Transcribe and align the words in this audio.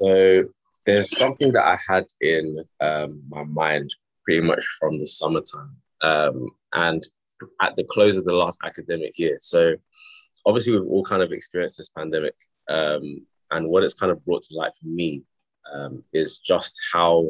So 0.00 0.44
there's 0.86 1.14
something 1.14 1.52
that 1.52 1.64
I 1.64 1.78
had 1.86 2.06
in 2.22 2.64
um, 2.80 3.22
my 3.28 3.44
mind 3.44 3.94
pretty 4.24 4.40
much 4.40 4.64
from 4.78 4.98
the 4.98 5.06
summertime, 5.06 5.76
um, 6.00 6.48
and 6.72 7.06
at 7.60 7.76
the 7.76 7.84
close 7.84 8.16
of 8.16 8.24
the 8.24 8.32
last 8.32 8.58
academic 8.64 9.18
year. 9.18 9.36
So 9.42 9.74
obviously 10.46 10.72
we've 10.72 10.88
all 10.88 11.04
kind 11.04 11.22
of 11.22 11.32
experienced 11.32 11.76
this 11.76 11.90
pandemic, 11.90 12.34
um, 12.70 13.26
and 13.50 13.68
what 13.68 13.82
it's 13.82 13.94
kind 13.94 14.10
of 14.10 14.24
brought 14.24 14.42
to 14.44 14.56
light 14.56 14.72
for 14.80 14.88
me 14.88 15.22
um, 15.70 16.02
is 16.14 16.38
just 16.38 16.74
how 16.92 17.28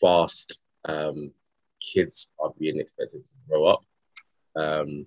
fast 0.00 0.60
um, 0.86 1.32
kids 1.80 2.28
are 2.38 2.52
being 2.58 2.78
expected 2.78 3.24
to 3.24 3.34
grow 3.48 3.64
up. 3.64 3.80
Um, 4.56 5.06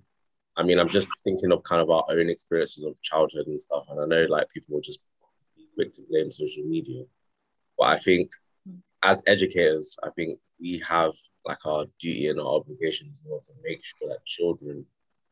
I 0.56 0.64
mean, 0.64 0.80
I'm 0.80 0.90
just 0.90 1.12
thinking 1.24 1.52
of 1.52 1.62
kind 1.62 1.82
of 1.82 1.92
our 1.92 2.06
own 2.10 2.30
experiences 2.30 2.84
of 2.84 3.00
childhood 3.04 3.46
and 3.46 3.60
stuff, 3.60 3.86
and 3.90 4.02
I 4.02 4.06
know 4.06 4.26
like 4.28 4.50
people 4.50 4.74
will 4.74 4.82
just 4.82 5.02
quick 5.78 5.94
to 5.94 6.02
blame 6.10 6.32
social 6.32 6.64
media, 6.64 7.04
but 7.78 7.88
I 7.88 7.98
think 7.98 8.32
as 9.04 9.24
educators, 9.28 9.98
I 10.04 10.10
think 10.10 10.40
we 10.60 10.80
have 10.88 11.14
like 11.46 11.66
our 11.66 11.86
duty 12.00 12.28
and 12.28 12.40
our 12.40 12.56
obligation 12.56 13.10
as 13.12 13.22
well 13.26 13.40
to 13.40 13.54
make 13.64 13.82
sure 13.84 14.10
that 14.10 14.26
children 14.26 14.86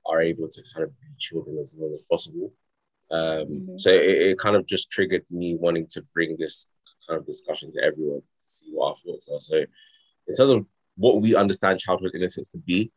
are 0.05 0.22
able 0.22 0.48
to 0.48 0.64
kind 0.74 0.84
of 0.84 0.92
be 1.02 1.08
children 1.20 1.58
as 1.62 1.76
long 1.78 1.94
as 1.94 2.04
possible. 2.04 2.54
Um, 3.12 3.20
mm-hmm. 3.20 3.78
So 3.78 3.90
it, 3.90 4.18
it, 4.30 4.40
kind 4.40 4.55
of 4.55 4.66
just 4.66 4.90
triggered 4.90 5.26
me 5.30 5.55
wanting 5.55 5.88
to 5.92 6.04
bring 6.14 6.38
this 6.40 6.68
kind 7.08 7.20
of 7.20 7.26
discussion 7.26 7.72
to 7.74 7.84
everyone 7.84 8.22
to 8.22 8.46
see 8.46 8.68
what 8.72 8.90
our 8.90 8.96
thoughts 8.96 9.30
are. 9.32 9.40
So 9.40 9.58
in 9.58 10.34
terms 10.36 10.50
of 10.50 10.66
what 10.96 11.22
we 11.22 11.36
understand 11.36 11.80
childhood 11.80 12.12
innocence 12.16 12.48
to 12.50 12.58
be, 12.58 12.91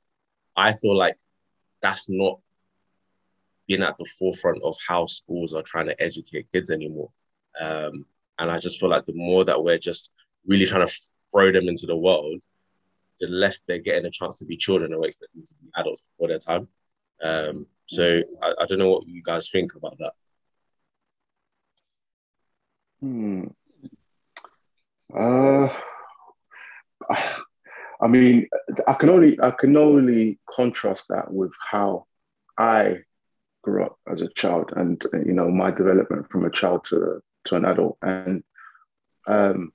I 0.57 0.73
feel 0.73 0.97
like 0.97 1.19
that's 1.83 2.09
not 2.09 2.41
being 3.67 3.83
at 3.83 3.97
the 3.99 4.07
forefront 4.19 4.63
of 4.63 4.77
how 4.87 5.07
schools 5.07 5.55
are 5.55 5.63
trying 5.63 5.87
to 5.87 6.03
educate 6.03 6.51
kids 6.53 6.71
anymore. 6.71 7.11
Um, 7.61 8.07
and 8.39 8.51
I 8.51 8.59
just 8.59 8.79
feel 8.79 8.89
like 8.89 9.07
the 9.07 9.15
more 9.15 9.45
that 9.45 9.63
we're 9.63 9.79
just 9.79 10.13
really 10.47 10.67
trying 10.67 10.87
to 10.87 10.93
throw 11.33 11.53
them 11.53 11.69
into 11.69 11.87
the 11.87 11.97
world, 11.97 12.43
the 13.21 13.27
less 13.27 13.61
they're 13.61 13.79
getting 13.79 14.07
a 14.07 14.11
chance 14.11 14.39
to 14.39 14.45
be 14.45 14.57
children 14.57 14.93
and 14.93 15.05
expecting 15.05 15.43
to 15.43 15.55
be 15.55 15.69
adults 15.77 16.03
before 16.03 16.29
their 16.29 16.39
time. 16.39 16.69
Um, 17.23 17.67
so 17.87 18.23
I, 18.43 18.55
I, 18.61 18.67
don't 18.67 18.79
know 18.79 18.91
what 18.91 19.09
you 19.09 19.23
guys 19.23 19.51
think 19.51 19.75
about 19.75 19.99
that. 19.99 20.13
Hmm. 23.01 23.47
Uh, 25.13 25.69
I 28.01 28.07
mean, 28.07 28.49
I 28.87 28.95
can 28.95 29.09
only 29.09 29.39
I 29.41 29.51
can 29.51 29.77
only 29.77 30.39
contrast 30.49 31.07
that 31.09 31.33
with 31.33 31.51
how 31.71 32.07
I 32.57 32.99
grew 33.63 33.85
up 33.85 33.99
as 34.09 34.21
a 34.21 34.29
child, 34.37 34.73
and 34.77 35.03
you 35.27 35.33
know 35.33 35.51
my 35.51 35.73
development 35.73 36.31
from 36.31 36.45
a 36.45 36.51
child 36.51 36.85
to 36.91 37.21
to 37.47 37.57
an 37.57 37.65
adult. 37.65 37.99
And 38.03 38.43
um, 39.27 39.73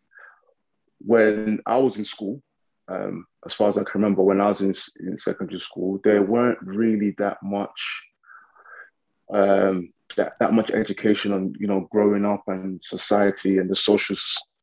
when 1.00 1.60
I 1.66 1.78
was 1.78 1.98
in 1.98 2.06
school, 2.06 2.42
um, 2.88 3.26
as 3.46 3.54
far 3.54 3.70
as 3.70 3.78
I 3.78 3.84
can 3.84 4.02
remember, 4.02 4.24
when 4.24 4.42
I 4.42 4.50
was 4.50 4.62
in, 4.62 4.74
in 5.00 5.18
secondary 5.18 5.60
school, 5.60 6.00
there 6.04 6.22
weren't 6.22 6.60
really 6.62 7.16
that 7.18 7.38
much 7.42 8.02
um, 9.34 9.94
that, 10.18 10.34
that 10.40 10.54
much 10.54 10.72
education 10.72 11.32
on 11.32 11.54
you 11.60 11.68
know 11.68 11.88
growing 11.92 12.26
up 12.26 12.44
and 12.48 12.84
society 12.84 13.58
and 13.58 13.70
the 13.70 13.76
social 13.76 14.16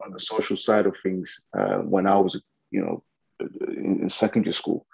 on 0.04 0.12
the 0.12 0.20
social 0.20 0.56
side 0.56 0.86
of 0.86 0.94
things 1.02 1.40
uh, 1.58 1.78
when 1.78 2.06
I 2.06 2.16
was 2.18 2.40
you 2.70 2.80
know 2.80 3.02
in, 3.40 4.00
in, 4.02 4.08
secondary 4.08 4.52
school. 4.52 4.86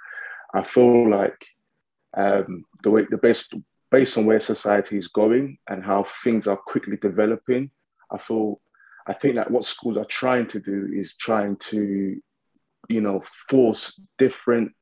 I 0.55 0.63
feel 0.63 1.11
like 1.11 1.37
um, 2.17 2.65
the 2.83 2.91
way 2.91 3.07
the 3.11 3.19
best 3.19 3.55
based 3.91 4.17
on 4.19 4.25
where 4.27 4.41
society 4.41 4.99
is 4.99 5.09
going 5.09 5.59
and 5.69 5.85
how 5.85 6.07
things 6.25 6.47
are 6.47 6.57
quickly 6.57 6.97
developing, 6.97 7.71
I 8.11 8.19
feel 8.19 8.61
I 9.07 9.13
think 9.15 9.37
that 9.37 9.51
what 9.51 9.65
schools 9.65 9.97
are 9.97 10.05
trying 10.07 10.49
to 10.49 10.61
do 10.61 10.91
is 10.93 11.17
trying 11.17 11.57
to 11.71 12.21
you 12.89 13.01
know, 13.01 13.23
force 13.49 14.01
different 14.19 14.73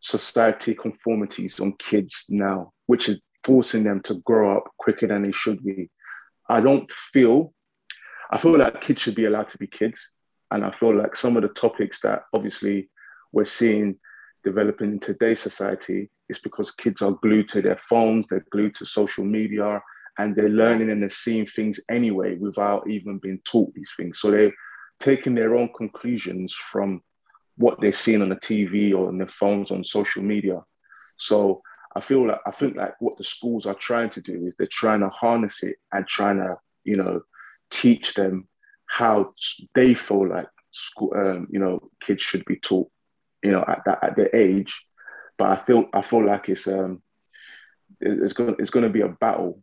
society 0.00 0.74
conformities 0.74 1.60
on 1.60 1.74
kids 1.78 2.26
now, 2.28 2.72
which 2.86 3.08
is 3.08 3.20
forcing 3.44 3.84
them 3.84 4.00
to 4.02 4.14
grow 4.24 4.56
up 4.56 4.64
quicker 4.78 5.06
than 5.06 5.22
they 5.22 5.32
should 5.32 5.62
be. 5.64 5.90
I 6.48 6.60
don't 6.60 6.90
feel, 6.90 7.52
I 8.30 8.38
feel 8.38 8.56
like 8.56 8.80
kids 8.80 9.02
should 9.02 9.14
be 9.14 9.26
allowed 9.26 9.48
to 9.50 9.58
be 9.58 9.66
kids. 9.66 10.12
And 10.50 10.64
I 10.64 10.70
feel 10.70 10.94
like 10.94 11.16
some 11.16 11.36
of 11.36 11.42
the 11.42 11.48
topics 11.48 12.00
that 12.02 12.24
obviously 12.34 12.90
we're 13.32 13.44
seeing 13.44 13.96
developing 14.44 14.92
in 14.92 15.00
today's 15.00 15.40
society 15.40 16.10
is 16.28 16.38
because 16.38 16.72
kids 16.72 17.00
are 17.00 17.12
glued 17.22 17.48
to 17.50 17.62
their 17.62 17.78
phones, 17.88 18.26
they're 18.28 18.44
glued 18.50 18.74
to 18.76 18.86
social 18.86 19.24
media, 19.24 19.80
and 20.18 20.34
they're 20.36 20.48
learning 20.48 20.90
and 20.90 21.02
they're 21.02 21.10
seeing 21.10 21.46
things 21.46 21.80
anyway 21.90 22.36
without 22.36 22.88
even 22.88 23.18
being 23.18 23.40
taught 23.44 23.72
these 23.74 23.90
things. 23.96 24.20
So 24.20 24.30
they're 24.30 24.52
taking 25.00 25.34
their 25.34 25.56
own 25.56 25.70
conclusions 25.76 26.54
from 26.54 27.02
what 27.56 27.80
they're 27.80 27.92
seeing 27.92 28.22
on 28.22 28.28
the 28.28 28.36
TV 28.36 28.94
or 28.94 29.08
on 29.08 29.18
their 29.18 29.28
phones 29.28 29.70
on 29.70 29.84
social 29.84 30.22
media. 30.22 30.60
So 31.16 31.62
I 31.94 32.00
feel 32.00 32.26
like 32.26 32.40
I 32.46 32.50
think 32.50 32.76
like 32.76 32.94
what 33.00 33.18
the 33.18 33.24
schools 33.24 33.66
are 33.66 33.74
trying 33.74 34.10
to 34.10 34.20
do 34.20 34.46
is 34.46 34.54
they're 34.56 34.68
trying 34.70 35.00
to 35.00 35.08
harness 35.08 35.62
it 35.62 35.76
and 35.92 36.06
trying 36.06 36.38
to 36.38 36.56
you 36.84 36.96
know 36.96 37.22
teach 37.70 38.14
them 38.14 38.48
how 38.86 39.32
they 39.74 39.94
feel 39.94 40.28
like 40.28 40.48
school 40.70 41.12
um, 41.14 41.46
you 41.50 41.58
know 41.58 41.90
kids 42.00 42.22
should 42.22 42.44
be 42.46 42.56
taught 42.56 42.90
you 43.42 43.50
know 43.50 43.64
at 43.66 43.82
that 43.86 44.02
at 44.02 44.16
their 44.16 44.34
age. 44.34 44.74
But 45.38 45.50
I 45.50 45.64
feel 45.64 45.86
I 45.92 46.02
feel 46.02 46.26
like 46.26 46.48
it's 46.48 46.66
um 46.66 47.02
it's 48.00 48.32
going 48.32 48.56
it's 48.58 48.70
going 48.70 48.84
to 48.84 48.90
be 48.90 49.02
a 49.02 49.08
battle 49.08 49.62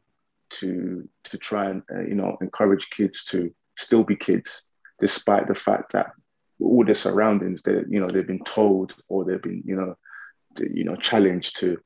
to 0.50 1.08
to 1.26 1.38
try 1.38 1.70
and 1.70 1.84
uh, 1.94 2.02
you 2.02 2.16
know 2.16 2.38
encourage 2.42 2.90
kids 2.90 3.26
to 3.26 3.54
still 3.78 4.04
be 4.04 4.16
kids 4.16 4.64
despite 5.00 5.48
the 5.48 5.56
fact 5.56 5.94
that 5.94 6.12
all 6.62 6.84
their 6.84 6.96
surroundings 6.96 7.62
they 7.62 7.82
you 7.90 8.00
know 8.00 8.10
they've 8.10 8.28
been 8.28 8.44
told 8.44 8.94
or 9.08 9.24
they've 9.24 9.42
been 9.42 9.64
you 9.66 9.76
know 9.76 9.96
you 10.58 10.84
know 10.84 10.96
challenged 10.96 11.58
to 11.58 11.78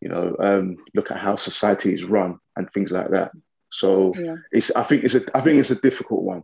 you 0.00 0.08
know 0.08 0.36
um, 0.40 0.76
look 0.94 1.10
at 1.10 1.18
how 1.18 1.36
society 1.36 1.92
is 1.92 2.04
run 2.04 2.38
and 2.56 2.70
things 2.72 2.90
like 2.90 3.10
that. 3.10 3.32
So 3.70 4.14
yeah. 4.16 4.36
it's 4.50 4.74
i 4.76 4.82
think 4.82 5.04
it's 5.04 5.14
a 5.14 5.20
i 5.36 5.42
think 5.42 5.60
it's 5.60 5.70
a 5.70 5.80
difficult 5.80 6.22
one 6.22 6.42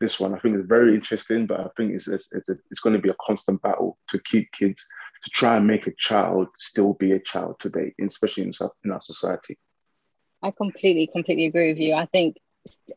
this 0.00 0.20
one. 0.20 0.34
I 0.34 0.38
think 0.38 0.56
it's 0.56 0.68
very 0.68 0.94
interesting 0.94 1.46
but 1.46 1.60
i 1.60 1.66
think 1.76 1.94
it's 1.94 2.08
it's, 2.08 2.28
it's, 2.32 2.48
a, 2.50 2.56
it's 2.70 2.80
going 2.80 2.94
to 2.94 3.00
be 3.00 3.08
a 3.08 3.16
constant 3.22 3.62
battle 3.62 3.98
to 4.08 4.20
keep 4.30 4.50
kids 4.52 4.84
to 5.24 5.30
try 5.30 5.56
and 5.56 5.66
make 5.66 5.86
a 5.86 5.94
child 5.98 6.48
still 6.58 6.92
be 6.94 7.12
a 7.12 7.20
child 7.20 7.56
today 7.58 7.94
especially 8.06 8.42
in, 8.42 8.52
in 8.84 8.90
our 8.90 9.00
society 9.00 9.56
i 10.42 10.50
completely 10.50 11.06
completely 11.06 11.46
agree 11.46 11.72
with 11.72 11.80
you 11.80 11.94
i 11.94 12.06
think 12.06 12.36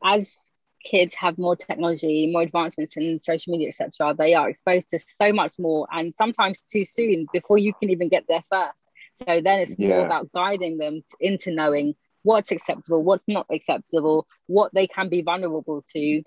as 0.03 0.37
kids 0.83 1.15
have 1.15 1.37
more 1.37 1.55
technology, 1.55 2.31
more 2.31 2.41
advancements 2.41 2.97
in 2.97 3.19
social 3.19 3.51
media, 3.51 3.67
etc., 3.67 4.15
they 4.17 4.33
are 4.33 4.49
exposed 4.49 4.89
to 4.89 4.99
so 4.99 5.31
much 5.31 5.53
more 5.59 5.87
and 5.91 6.13
sometimes 6.13 6.59
too 6.61 6.85
soon 6.85 7.27
before 7.31 7.57
you 7.57 7.73
can 7.73 7.89
even 7.89 8.09
get 8.09 8.25
there 8.27 8.43
first. 8.51 8.85
So 9.13 9.41
then 9.41 9.59
it's 9.59 9.75
yeah. 9.77 9.89
more 9.89 10.05
about 10.05 10.31
guiding 10.33 10.77
them 10.77 11.01
into 11.19 11.51
knowing 11.51 11.95
what's 12.23 12.51
acceptable, 12.51 13.03
what's 13.03 13.27
not 13.27 13.45
acceptable, 13.51 14.27
what 14.47 14.73
they 14.73 14.87
can 14.87 15.09
be 15.09 15.21
vulnerable 15.21 15.83
to 15.93 16.23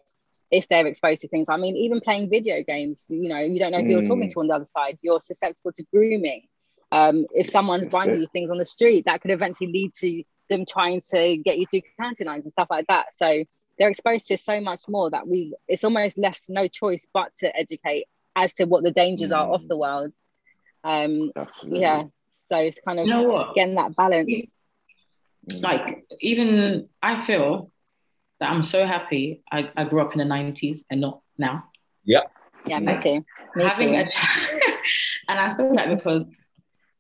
if 0.51 0.69
they're 0.69 0.87
exposed 0.87 1.23
to 1.23 1.29
things. 1.29 1.49
I 1.49 1.57
mean, 1.57 1.77
even 1.77 2.01
playing 2.01 2.31
video 2.31 2.63
games, 2.63 3.07
you 3.09 3.29
know, 3.29 3.39
you 3.39 3.59
don't 3.59 3.73
know 3.73 3.79
who 3.79 3.85
mm. 3.85 3.91
you're 3.91 4.03
talking 4.03 4.29
mm. 4.29 4.33
to 4.33 4.41
on 4.41 4.49
the 4.49 4.55
other 4.55 4.65
side. 4.65 4.99
You're 5.03 5.21
susceptible 5.21 5.73
to 5.73 5.85
grooming. 5.93 6.43
Um, 6.93 7.27
if 7.35 7.51
someone's 7.51 7.89
buying 7.89 8.21
you 8.21 8.29
things 8.33 8.51
on 8.51 8.59
the 8.59 8.67
street, 8.67 9.07
that 9.07 9.21
could 9.21 9.33
eventually 9.33 9.73
lead 9.73 9.95
to 9.95 10.23
them 10.55 10.67
trying 10.67 11.01
to 11.11 11.37
get 11.39 11.59
you 11.59 11.67
to 11.67 11.81
county 12.01 12.25
lines 12.25 12.47
and 12.47 12.53
stuff 12.53 12.69
like 12.71 12.87
that. 12.87 13.15
So 13.15 13.45
they're 13.79 13.89
exposed 13.89 14.27
to 14.29 14.37
so 14.37 14.61
much 14.61 14.83
more 14.89 15.11
that 15.11 15.27
we 15.27 15.55
it's 15.69 15.85
almost 15.85 16.19
left 16.19 16.47
no 16.49 16.69
choice 16.69 17.07
but 17.13 17.35
to 17.35 17.55
educate 17.57 18.07
as 18.37 18.55
to 18.55 18.65
what 18.65 18.83
the 18.83 18.91
dangers 18.91 19.31
mm. 19.31 19.37
are 19.37 19.49
of 19.53 19.63
mm. 19.63 19.69
the 19.69 19.77
world 19.77 20.15
um 20.85 21.33
Absolutely. 21.37 21.81
yeah 21.81 22.05
so 22.29 22.59
it's 22.59 22.81
kind 22.87 23.01
of 23.01 23.07
you 23.07 23.13
know 23.13 23.53
getting 23.55 23.75
that 23.75 23.95
balance 23.97 24.51
like 25.61 26.05
even 26.21 26.89
i 27.03 27.25
feel 27.25 27.71
that 28.41 28.51
i'm 28.51 28.63
so 28.63 28.87
happy 28.87 29.43
i, 29.51 29.71
I 29.77 29.85
grew 29.85 30.01
up 30.01 30.13
in 30.13 30.19
the 30.19 30.35
90s 30.35 30.81
and 30.91 31.01
not 31.01 31.21
now 31.39 31.65
yeah 32.05 32.23
yeah 32.67 32.79
me 32.79 32.97
too 32.99 33.25
me 33.55 33.65
having 33.65 33.89
too. 33.91 33.95
a 33.95 34.01
and 35.29 35.41
i 35.41 35.51
feel 35.51 35.75
that 35.75 35.89
because 35.95 36.25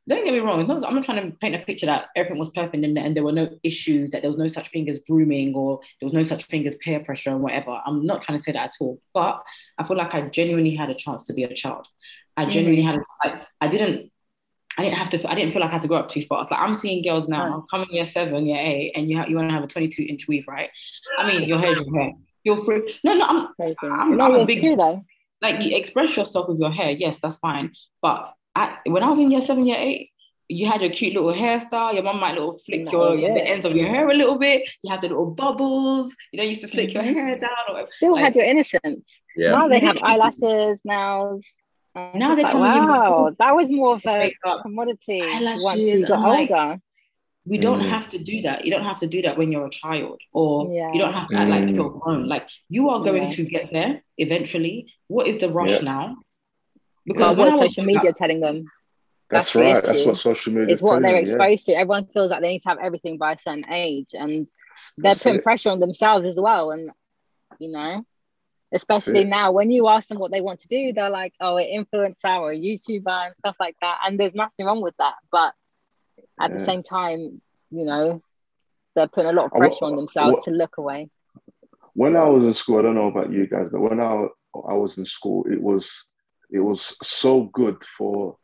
don't 0.06 0.24
get 0.24 0.34
me 0.34 0.40
wrong. 0.40 0.66
Not, 0.66 0.84
I'm 0.84 0.94
not 0.94 1.04
trying 1.04 1.30
to 1.30 1.36
paint 1.38 1.54
a 1.54 1.58
picture 1.58 1.86
that 1.86 2.08
everything 2.14 2.38
was 2.38 2.50
perfect 2.50 2.84
and, 2.84 2.98
and 2.98 3.16
there 3.16 3.24
were 3.24 3.32
no 3.32 3.48
issues, 3.62 4.10
that 4.10 4.20
there 4.20 4.30
was 4.30 4.38
no 4.38 4.48
such 4.48 4.70
thing 4.70 4.88
as 4.90 5.00
grooming 5.00 5.54
or 5.54 5.80
there 6.00 6.06
was 6.06 6.12
no 6.12 6.22
such 6.22 6.44
thing 6.44 6.66
as 6.66 6.76
peer 6.76 7.00
pressure 7.00 7.30
and 7.30 7.40
whatever. 7.40 7.80
I'm 7.86 8.04
not 8.04 8.22
trying 8.22 8.38
to 8.38 8.44
say 8.44 8.52
that 8.52 8.66
at 8.66 8.72
all. 8.80 9.00
But 9.14 9.42
I 9.78 9.84
feel 9.84 9.96
like 9.96 10.14
I 10.14 10.22
genuinely 10.22 10.74
had 10.74 10.90
a 10.90 10.94
chance 10.94 11.24
to 11.24 11.32
be 11.32 11.44
a 11.44 11.54
child. 11.54 11.88
I 12.36 12.46
genuinely 12.46 12.82
mm. 12.82 12.86
had, 12.86 12.96
a, 12.96 13.02
like, 13.24 13.42
I 13.62 13.68
didn't, 13.68 14.12
I 14.76 14.82
didn't 14.82 14.98
have 14.98 15.10
to, 15.10 15.30
I 15.30 15.34
didn't 15.34 15.52
feel 15.52 15.62
like 15.62 15.70
I 15.70 15.74
had 15.74 15.82
to 15.82 15.88
grow 15.88 15.98
up 15.98 16.08
too 16.10 16.22
fast. 16.22 16.50
Like 16.50 16.60
I'm 16.60 16.74
seeing 16.74 17.02
girls 17.02 17.28
now 17.28 17.64
coming 17.70 17.88
year 17.90 18.04
seven, 18.04 18.44
year 18.44 18.60
eight, 18.60 18.92
and 18.96 19.08
you, 19.08 19.16
ha- 19.16 19.26
you 19.26 19.36
want 19.36 19.48
to 19.48 19.54
have 19.54 19.64
a 19.64 19.68
22 19.68 20.02
inch 20.02 20.28
weave, 20.28 20.44
right? 20.48 20.68
I 21.16 21.26
mean, 21.26 21.48
your 21.48 21.58
hair's 21.58 21.78
your 21.78 21.98
hair. 21.98 22.12
You're 22.42 22.62
free. 22.64 22.98
No, 23.04 23.14
no, 23.14 23.24
I'm, 23.24 23.48
I'm, 23.82 24.16
no, 24.16 24.24
I'm 24.24 24.40
a 24.40 24.44
big, 24.44 24.60
true, 24.60 24.76
though. 24.76 25.02
like 25.40 25.62
you 25.62 25.74
express 25.74 26.14
yourself 26.14 26.48
with 26.48 26.58
your 26.58 26.72
hair. 26.72 26.90
Yes, 26.90 27.18
that's 27.20 27.38
fine. 27.38 27.72
But 28.02 28.34
I, 28.56 28.76
when 28.86 29.02
I 29.02 29.08
was 29.08 29.18
in 29.18 29.30
year 29.30 29.40
seven, 29.40 29.66
year 29.66 29.76
eight, 29.78 30.10
you 30.48 30.66
had 30.66 30.82
your 30.82 30.90
cute 30.90 31.14
little 31.14 31.32
hairstyle. 31.32 31.94
Your 31.94 32.02
mom 32.02 32.20
might 32.20 32.34
little 32.34 32.58
flick 32.58 32.84
That 32.84 32.92
your 32.92 33.10
was 33.12 33.20
the 33.20 33.48
ends 33.48 33.64
of 33.64 33.74
your 33.74 33.86
hair 33.88 34.08
a 34.08 34.14
little 34.14 34.38
bit. 34.38 34.68
You 34.82 34.90
had 34.90 35.00
the 35.00 35.08
little 35.08 35.30
bubbles. 35.30 36.12
You 36.32 36.36
know, 36.36 36.42
you 36.44 36.50
used 36.50 36.60
to 36.60 36.68
flick 36.68 36.92
your 36.92 37.02
Mhm. 37.02 37.14
hair 37.14 37.38
down. 37.38 37.50
Or 37.70 37.84
Still 37.86 38.12
like, 38.12 38.24
had 38.24 38.36
your 38.36 38.44
innocence. 38.44 39.20
Yeah. 39.36 39.52
Now 39.52 39.68
they 39.68 39.80
have 39.80 39.98
eyelashes, 40.02 40.82
nails. 40.84 41.44
And 41.96 42.20
Now 42.20 42.34
they're 42.34 42.44
like, 42.44 42.52
coming 42.52 42.72
in 42.76 42.86
wow, 42.88 43.30
that 43.38 43.54
was 43.56 43.70
more 43.72 43.94
of 43.94 44.02
a 44.06 44.18
makeup. 44.18 44.62
commodity 44.62 45.20
once 45.62 45.84
you 45.84 46.06
got 46.06 46.18
and 46.18 46.22
like- 46.28 46.50
older. 46.50 46.78
We 47.46 47.58
don't 47.58 47.80
Mm. 47.80 47.88
have 47.90 48.08
to 48.08 48.18
do 48.18 48.40
that. 48.42 48.64
You 48.64 48.70
don't 48.70 48.84
have 48.84 48.98
to 49.00 49.06
do 49.06 49.20
that 49.22 49.36
when 49.36 49.52
you're 49.52 49.66
a 49.66 49.70
child, 49.70 50.18
or 50.32 50.72
Yeah. 50.72 50.92
you 50.92 50.98
don't 50.98 51.12
have 51.12 51.28
to 51.28 51.36
act 51.36 51.50
like 51.50 51.64
Mm. 51.64 51.74
you're 51.76 51.90
grown. 51.90 52.26
Like 52.26 52.46
you 52.70 52.88
are 52.90 53.00
going 53.00 53.24
Yeah. 53.24 53.28
to 53.36 53.44
get 53.44 53.70
there 53.70 54.02
eventually. 54.18 54.86
What 55.08 55.26
is 55.26 55.38
the 55.38 55.50
rush 55.50 55.72
Yeah. 55.72 55.80
now? 55.82 56.16
But 57.06 57.16
when 57.36 57.36
what 57.38 57.48
I 57.48 57.58
social 57.58 57.84
younger- 57.84 57.98
media 57.98 58.12
telling 58.12 58.40
them 58.40 58.70
That's, 59.30 59.52
That's 59.52 59.52
the 59.54 59.60
right. 59.60 59.84
That's 59.84 60.04
what 60.06 60.18
social 60.18 60.52
media 60.52 60.72
is 60.74 60.82
what 60.82 61.02
they're 61.02 61.14
yeah. 61.14 61.20
exposed 61.20 61.66
to. 61.66 61.72
Everyone 61.72 62.06
feels 62.06 62.30
like 62.30 62.42
they 62.42 62.52
need 62.52 62.62
to 62.62 62.68
have 62.68 62.78
everything 62.78 63.16
by 63.18 63.32
a 63.32 63.38
certain 63.38 63.64
age, 63.72 64.10
and 64.12 64.46
they're 64.98 65.14
That's 65.14 65.22
putting 65.22 65.38
it. 65.38 65.42
pressure 65.44 65.70
on 65.70 65.80
themselves 65.80 66.26
as 66.26 66.38
well. 66.38 66.70
And 66.72 66.90
you 67.58 67.72
know, 67.72 68.04
especially 68.72 69.24
now 69.24 69.50
when 69.52 69.70
you 69.70 69.88
ask 69.88 70.08
them 70.08 70.18
what 70.18 70.30
they 70.30 70.40
want 70.42 70.60
to 70.60 70.68
do, 70.68 70.92
they're 70.92 71.10
like, 71.10 71.32
"Oh, 71.40 71.56
an 71.56 71.66
influencer 71.66 72.38
or 72.38 72.52
a 72.52 72.56
YouTuber 72.58 73.26
and 73.26 73.36
stuff 73.36 73.56
like 73.58 73.76
that." 73.80 74.00
And 74.04 74.20
there's 74.20 74.34
nothing 74.34 74.66
wrong 74.66 74.82
with 74.82 74.96
that, 74.98 75.14
but 75.32 75.54
at 76.38 76.52
the 76.52 76.60
same 76.60 76.82
time, 76.82 77.40
you 77.70 77.84
know, 77.86 78.22
they're 78.94 79.08
putting 79.08 79.30
a 79.30 79.32
lot 79.32 79.46
of 79.46 79.52
pressure 79.52 79.78
what- 79.86 79.92
on 79.92 79.96
themselves 79.96 80.34
what- 80.36 80.44
to 80.44 80.50
look 80.50 80.76
away. 80.78 81.08
when 81.94 82.14
I 82.16 82.24
was 82.28 82.44
in 82.44 82.52
school, 82.54 82.78
I 82.78 82.82
don't 82.82 82.94
know 82.96 83.08
about 83.08 83.32
you 83.32 83.46
guys, 83.46 83.68
but 83.72 83.80
when 83.80 84.00
I 84.00 84.26
I 84.68 84.74
was 84.74 84.98
in 84.98 85.06
school, 85.06 85.44
it 85.50 85.60
was 85.60 86.06
it 86.50 86.60
was 86.60 86.96
so 87.02 87.44
good 87.52 87.82
for 87.84 88.36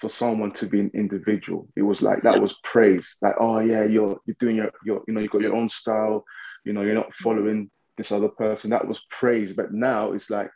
for 0.00 0.08
someone 0.08 0.52
to 0.52 0.66
be 0.66 0.80
an 0.80 0.90
individual. 0.94 1.68
It 1.76 1.82
was 1.82 2.02
like 2.02 2.22
that 2.22 2.40
was 2.40 2.54
praise. 2.62 3.16
Like, 3.22 3.36
oh 3.40 3.60
yeah, 3.60 3.84
you're 3.84 4.18
you're 4.26 4.36
doing 4.40 4.56
your 4.56 4.70
your 4.84 5.02
you 5.06 5.14
know 5.14 5.20
you 5.20 5.28
got 5.28 5.40
your 5.40 5.56
own 5.56 5.68
style. 5.68 6.24
You 6.64 6.72
know, 6.72 6.82
you're 6.82 6.94
not 6.94 7.14
following 7.14 7.70
this 7.96 8.12
other 8.12 8.28
person. 8.28 8.70
That 8.70 8.88
was 8.88 9.02
praise. 9.10 9.54
But 9.54 9.72
now 9.72 10.12
it's 10.12 10.30
like 10.30 10.50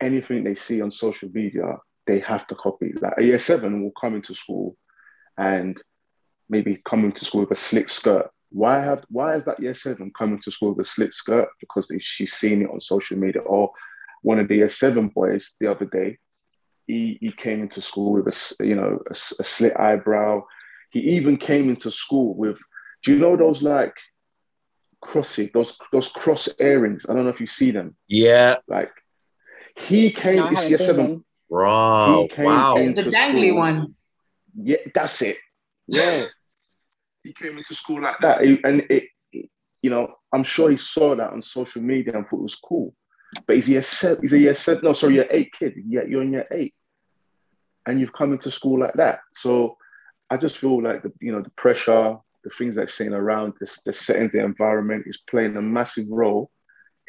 anything 0.00 0.44
they 0.44 0.54
see 0.54 0.80
on 0.80 0.90
social 0.90 1.28
media, 1.32 1.76
they 2.06 2.20
have 2.20 2.46
to 2.48 2.54
copy. 2.54 2.92
Like 3.00 3.14
a 3.18 3.22
year 3.22 3.38
seven 3.38 3.82
will 3.82 3.92
come 4.00 4.14
into 4.14 4.34
school 4.34 4.76
and 5.38 5.80
maybe 6.48 6.82
coming 6.84 7.12
to 7.12 7.24
school 7.24 7.42
with 7.42 7.52
a 7.52 7.56
slick 7.56 7.88
skirt. 7.88 8.28
Why 8.50 8.80
have 8.80 9.04
why 9.08 9.36
is 9.36 9.44
that 9.44 9.60
year 9.60 9.74
seven 9.74 10.10
coming 10.18 10.40
to 10.42 10.50
school 10.50 10.74
with 10.74 10.86
a 10.86 10.90
slick 10.90 11.12
skirt? 11.12 11.48
Because 11.60 11.86
they, 11.86 11.98
she's 11.98 12.32
seen 12.32 12.62
it 12.62 12.70
on 12.70 12.80
social 12.80 13.16
media. 13.16 13.42
Or 13.42 13.70
one 14.22 14.38
of 14.38 14.48
the 14.48 14.56
year 14.56 14.68
seven 14.68 15.08
boys 15.08 15.54
the 15.60 15.70
other 15.70 15.86
day, 15.86 16.18
he, 16.86 17.18
he 17.20 17.32
came 17.32 17.62
into 17.62 17.80
school 17.80 18.12
with 18.12 18.26
a 18.60 18.66
you 18.66 18.74
know 18.74 18.98
a, 19.06 19.10
s- 19.10 19.34
a 19.38 19.44
slit 19.44 19.78
eyebrow. 19.78 20.42
He 20.90 21.00
even 21.16 21.36
came 21.36 21.68
into 21.70 21.90
school 21.90 22.34
with, 22.36 22.56
do 23.04 23.12
you 23.12 23.18
know 23.20 23.36
those 23.36 23.62
like 23.62 23.94
crossy 25.04 25.50
those 25.52 25.78
those 25.92 26.08
cross 26.08 26.48
earrings? 26.60 27.04
I 27.08 27.14
don't 27.14 27.24
know 27.24 27.30
if 27.30 27.40
you 27.40 27.46
see 27.46 27.70
them. 27.70 27.96
Yeah, 28.08 28.56
Like 28.68 28.90
he 29.76 30.10
came. 30.12 30.36
No, 30.36 30.48
it's 30.48 30.68
year 30.68 30.78
seven. 30.78 30.96
them. 31.08 31.24
bro. 31.48 32.22
He 32.28 32.28
came 32.36 32.44
Wow. 32.46 32.76
in- 32.76 32.94
the 32.94 33.04
to 33.04 33.10
dangly 33.10 33.48
school. 33.48 33.58
one. 33.58 33.94
Yeah, 34.56 34.76
that's 34.94 35.22
it. 35.22 35.36
Yeah. 35.86 36.26
he 37.22 37.32
came 37.32 37.56
into 37.58 37.74
school 37.74 38.02
like 38.02 38.16
that. 38.20 38.40
And 38.42 38.80
it, 38.90 39.08
it- 39.32 39.48
you 39.82 39.88
know, 39.88 40.12
I'm 40.34 40.44
sure 40.44 40.70
he 40.70 40.76
saw 40.76 41.16
that 41.16 41.30
on 41.30 41.40
social 41.40 41.80
media 41.80 42.14
and 42.14 42.26
thought 42.28 42.40
it 42.40 42.42
was 42.42 42.54
cool. 42.56 42.94
But 43.46 43.56
he's 43.56 43.68
a 43.68 43.72
year 43.72 43.82
seven, 43.82 44.22
he's 44.22 44.32
a 44.32 44.38
year 44.38 44.54
seven, 44.54 44.84
no, 44.84 44.92
sorry, 44.92 45.14
year 45.14 45.28
eight 45.30 45.52
kid. 45.58 45.74
Yeah, 45.86 46.02
you're 46.08 46.22
in 46.22 46.32
year 46.32 46.46
eight. 46.52 46.74
And 47.86 47.98
you've 47.98 48.12
come 48.12 48.32
into 48.32 48.50
school 48.50 48.80
like 48.80 48.94
that. 48.94 49.20
So 49.34 49.76
I 50.28 50.36
just 50.36 50.58
feel 50.58 50.82
like 50.82 51.02
the, 51.02 51.12
you 51.20 51.32
know, 51.32 51.42
the 51.42 51.50
pressure, 51.50 52.16
the 52.44 52.50
things 52.50 52.76
they're 52.76 52.88
seeing 52.88 53.12
around 53.12 53.54
this, 53.60 53.80
the 53.84 53.92
setting, 53.92 54.30
the 54.32 54.44
environment 54.44 55.04
is 55.06 55.22
playing 55.28 55.56
a 55.56 55.62
massive 55.62 56.06
role 56.08 56.50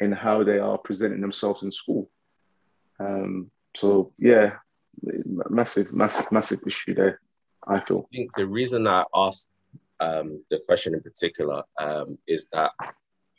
in 0.00 0.12
how 0.12 0.42
they 0.42 0.58
are 0.58 0.78
presenting 0.78 1.20
themselves 1.20 1.62
in 1.62 1.70
school. 1.70 2.10
Um, 2.98 3.50
so 3.76 4.12
yeah, 4.18 4.54
massive, 5.48 5.92
massive, 5.92 6.30
massive 6.30 6.60
issue 6.66 6.94
there. 6.94 7.20
I 7.66 7.80
feel. 7.80 8.08
I 8.12 8.16
think 8.16 8.34
the 8.34 8.46
reason 8.46 8.86
I 8.86 9.04
asked 9.14 9.50
um, 10.00 10.44
the 10.50 10.60
question 10.66 10.94
in 10.94 11.00
particular 11.00 11.62
um, 11.78 12.18
is 12.26 12.48
that 12.52 12.72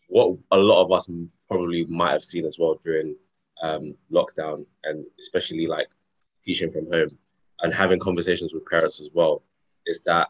what 0.07 0.38
a 0.51 0.57
lot 0.57 0.84
of 0.84 0.92
us 0.92 1.10
probably 1.53 1.85
might 1.85 2.11
have 2.11 2.23
seen 2.23 2.45
as 2.45 2.57
well 2.57 2.79
during 2.83 3.15
um, 3.61 3.95
lockdown, 4.11 4.65
and 4.83 5.05
especially 5.19 5.67
like 5.67 5.88
teaching 6.44 6.71
from 6.71 6.91
home 6.91 7.09
and 7.61 7.73
having 7.73 8.00
conversations 8.00 8.53
with 8.53 8.65
parents 8.65 9.00
as 9.00 9.09
well, 9.13 9.44
is 9.85 10.01
that 10.01 10.29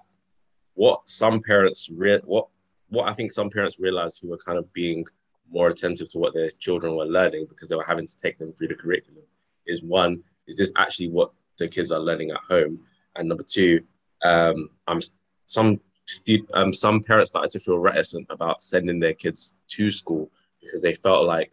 what 0.73 1.07
some 1.07 1.41
parents 1.41 1.89
re- 1.89 2.21
what 2.25 2.47
what 2.89 3.07
I 3.07 3.13
think 3.13 3.31
some 3.31 3.49
parents 3.49 3.79
realized 3.79 4.19
who 4.21 4.29
were 4.29 4.37
kind 4.37 4.57
of 4.57 4.71
being 4.73 5.05
more 5.49 5.69
attentive 5.69 6.09
to 6.09 6.19
what 6.19 6.33
their 6.33 6.49
children 6.49 6.95
were 6.95 7.05
learning 7.05 7.45
because 7.47 7.69
they 7.69 7.75
were 7.75 7.91
having 7.93 8.05
to 8.05 8.17
take 8.17 8.37
them 8.37 8.51
through 8.51 8.67
the 8.67 8.75
curriculum 8.75 9.23
is 9.65 9.81
one 9.81 10.21
is 10.47 10.57
this 10.57 10.71
actually 10.75 11.09
what 11.09 11.31
the 11.57 11.67
kids 11.67 11.91
are 11.91 11.99
learning 11.99 12.31
at 12.31 12.41
home? 12.49 12.79
And 13.15 13.29
number 13.29 13.43
two 13.43 13.81
um, 14.23 14.69
I'm 14.87 14.99
some 15.45 15.79
stu- 16.05 16.47
um, 16.53 16.73
some 16.73 17.01
parents 17.01 17.31
started 17.31 17.51
to 17.51 17.59
feel 17.59 17.77
reticent 17.77 18.27
about 18.29 18.63
sending 18.63 18.99
their 18.99 19.13
kids 19.13 19.55
to 19.69 19.89
school 19.89 20.29
because 20.63 20.81
they 20.81 20.94
felt 20.95 21.25
like 21.25 21.51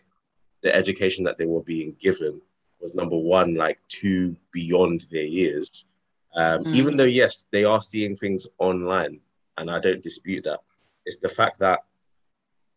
the 0.63 0.75
education 0.75 1.25
that 1.25 1.39
they 1.39 1.47
were 1.47 1.63
being 1.63 1.95
given 1.99 2.41
was 2.81 2.95
number 2.95 3.17
one 3.17 3.55
like 3.55 3.79
too 3.89 4.37
beyond 4.53 5.07
their 5.11 5.25
years 5.25 5.85
um, 6.37 6.65
Mm. 6.65 6.75
even 6.75 6.97
though 6.97 7.05
yes 7.05 7.47
they 7.51 7.65
are 7.65 7.81
seeing 7.83 8.15
things 8.17 8.47
online 8.59 9.21
and 9.59 9.71
i 9.71 9.79
don't 9.81 10.03
dispute 10.03 10.45
that 10.45 10.61
it's 11.05 11.19
the 11.19 11.29
fact 11.29 11.59
that 11.59 11.81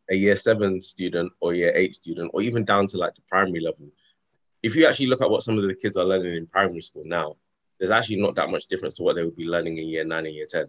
a 0.09 0.15
year 0.15 0.35
seven 0.35 0.81
student 0.81 1.31
or 1.39 1.53
year 1.53 1.71
eight 1.75 1.93
student 1.95 2.31
or 2.33 2.41
even 2.41 2.65
down 2.65 2.87
to 2.87 2.97
like 2.97 3.13
the 3.15 3.21
primary 3.29 3.61
level 3.61 3.87
if 4.63 4.75
you 4.75 4.85
actually 4.87 5.07
look 5.07 5.21
at 5.21 5.29
what 5.29 5.43
some 5.43 5.57
of 5.57 5.63
the 5.67 5.75
kids 5.75 5.97
are 5.97 6.05
learning 6.05 6.35
in 6.35 6.47
primary 6.47 6.81
school 6.81 7.03
now 7.05 7.35
there's 7.79 7.91
actually 7.91 8.19
not 8.21 8.35
that 8.35 8.49
much 8.49 8.65
difference 8.67 8.95
to 8.95 9.03
what 9.03 9.15
they 9.15 9.23
would 9.23 9.35
be 9.35 9.45
learning 9.45 9.77
in 9.77 9.87
year 9.87 10.03
nine 10.03 10.25
and 10.25 10.35
year 10.35 10.45
10 10.49 10.65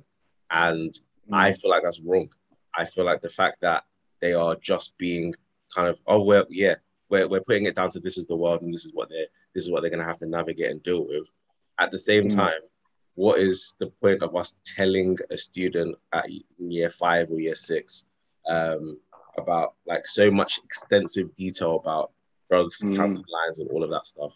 and 0.50 0.99
I 1.32 1.52
feel 1.55 1.70
like 1.70 1.82
that's 1.82 2.00
wrong. 2.02 2.28
I 2.76 2.84
feel 2.84 3.05
like 3.06 3.22
the 3.22 3.31
fact 3.31 3.62
that 3.62 3.84
they 4.20 4.34
are 4.34 4.56
just 4.56 4.93
being 4.99 5.32
kind 5.74 5.88
of, 5.88 6.00
oh 6.06 6.22
well, 6.22 6.44
yeah, 6.48 6.74
we're, 7.10 7.26
we're 7.28 7.40
putting 7.40 7.66
it 7.66 7.74
down 7.76 7.90
to 7.90 8.00
this 8.00 8.18
is 8.18 8.26
the 8.26 8.36
world 8.36 8.62
and 8.62 8.72
this 8.72 8.84
is 8.84 8.92
what 8.94 9.08
they're 9.08 9.26
this 9.54 9.64
is 9.64 9.70
what 9.70 9.80
they're 9.82 9.90
gonna 9.90 10.04
have 10.04 10.18
to 10.18 10.26
navigate 10.26 10.70
and 10.70 10.82
deal 10.82 11.06
with. 11.06 11.30
At 11.78 11.90
the 11.90 11.98
same 11.98 12.24
Mm. 12.24 12.34
time, 12.36 12.60
what 13.14 13.38
is 13.38 13.74
the 13.78 13.86
point 14.02 14.22
of 14.22 14.34
us 14.34 14.56
telling 14.64 15.16
a 15.30 15.38
student 15.38 15.96
at 16.12 16.26
year 16.58 16.90
five 16.90 17.30
or 17.30 17.38
year 17.40 17.54
six 17.54 18.06
um, 18.48 18.98
about 19.38 19.74
like 19.86 20.06
so 20.06 20.30
much 20.30 20.60
extensive 20.64 21.34
detail 21.34 21.76
about 21.76 22.12
drugs, 22.48 22.81
Mm. 22.82 22.96
cancer 22.96 23.22
lines, 23.28 23.58
and 23.58 23.70
all 23.70 23.84
of 23.84 23.90
that 23.90 24.06
stuff? 24.06 24.32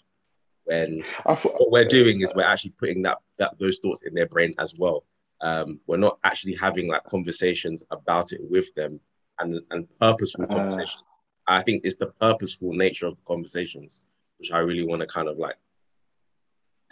When 0.64 1.02
thought, 1.24 1.42
what 1.58 1.70
we're 1.70 1.84
doing 1.86 2.20
is 2.20 2.34
we're 2.34 2.42
actually 2.44 2.72
putting 2.72 3.02
that, 3.02 3.18
that 3.38 3.58
those 3.58 3.78
thoughts 3.78 4.02
in 4.02 4.12
their 4.14 4.26
brain 4.26 4.54
as 4.58 4.74
well. 4.76 5.04
Um, 5.40 5.80
we're 5.86 5.96
not 5.96 6.18
actually 6.24 6.54
having 6.56 6.88
like 6.88 7.04
conversations 7.04 7.82
about 7.90 8.32
it 8.32 8.40
with 8.50 8.72
them 8.74 9.00
and, 9.40 9.60
and 9.70 9.88
purposeful 9.98 10.44
Ah. 10.50 10.54
conversations. 10.54 11.02
I 11.48 11.62
think 11.62 11.82
it's 11.84 11.96
the 11.96 12.12
purposeful 12.20 12.72
nature 12.74 13.06
of 13.06 13.16
the 13.16 13.22
conversations, 13.26 14.04
which 14.38 14.52
I 14.52 14.58
really 14.58 14.86
want 14.86 15.00
to 15.00 15.06
kind 15.06 15.28
of 15.28 15.38
like 15.38 15.56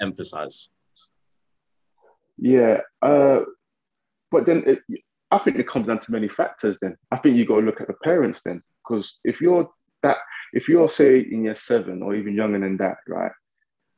emphasize. 0.01 0.69
Yeah, 2.39 2.79
uh, 3.03 3.41
but 4.31 4.47
then 4.47 4.63
it, 4.67 4.79
I 5.31 5.39
think 5.39 5.59
it 5.59 5.69
comes 5.69 5.87
down 5.87 6.01
to 6.01 6.13
many 6.13 6.29
factors. 6.29 6.79
Then 6.81 6.97
I 7.11 7.19
think 7.19 7.37
you 7.37 7.47
got 7.47 7.61
to 7.61 7.67
look 7.67 7.81
at 7.81 7.87
the 7.89 7.95
parents 8.05 8.41
then, 8.45 8.63
because 8.83 9.19
if 9.25 9.41
you're 9.41 9.69
that, 10.03 10.19
if 10.53 10.69
you're 10.69 10.89
say 10.89 11.21
in 11.21 11.45
year 11.45 11.57
seven 11.57 12.03
or 12.03 12.15
even 12.15 12.35
younger 12.35 12.61
than 12.61 12.77
that, 12.79 12.99
right? 13.09 13.33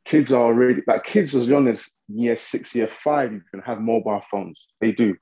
Kids 0.04 0.32
are 0.32 0.44
already 0.44 0.82
like 0.86 1.04
kids 1.04 1.34
as 1.34 1.46
young 1.46 1.68
as 1.68 1.90
year 2.08 2.36
six, 2.36 2.74
year 2.74 2.90
five, 3.04 3.32
you 3.32 3.42
can 3.50 3.60
have 3.60 3.80
mobile 3.80 4.22
phones. 4.30 4.66
They 4.80 4.92
do. 4.92 5.14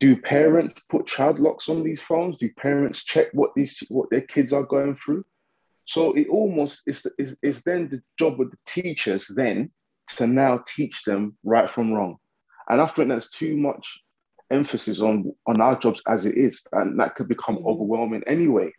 Do 0.00 0.16
parents 0.16 0.82
put 0.88 1.06
child 1.06 1.38
locks 1.38 1.68
on 1.68 1.82
these 1.84 2.00
phones? 2.02 2.38
Do 2.38 2.48
parents 2.56 3.04
check 3.04 3.28
what 3.32 3.50
these 3.54 3.82
what 3.88 4.08
their 4.10 4.22
kids 4.22 4.52
are 4.52 4.62
going 4.62 4.96
through? 4.96 5.24
So 5.84 6.12
it 6.14 6.28
almost 6.28 6.82
is 6.86 7.06
is, 7.18 7.36
is 7.42 7.62
then 7.62 7.88
the 7.90 8.02
job 8.18 8.40
of 8.40 8.50
the 8.50 8.58
teachers 8.66 9.26
then 9.28 9.70
to 10.16 10.26
now 10.26 10.64
teach 10.74 11.04
them 11.04 11.36
right 11.44 11.68
from 11.68 11.92
wrong. 11.92 12.16
And 12.68 12.80
I 12.80 12.86
think 12.86 13.08
that's 13.08 13.30
too 13.30 13.56
much 13.56 13.86
emphasis 14.50 15.00
on 15.00 15.32
on 15.46 15.60
our 15.60 15.78
jobs 15.78 16.00
as 16.08 16.24
it 16.24 16.36
is, 16.36 16.62
and 16.72 16.98
that 16.98 17.14
could 17.14 17.28
become 17.28 17.56
Mhm. 17.58 17.66
overwhelming 17.66 18.24
anyway. 18.26 18.72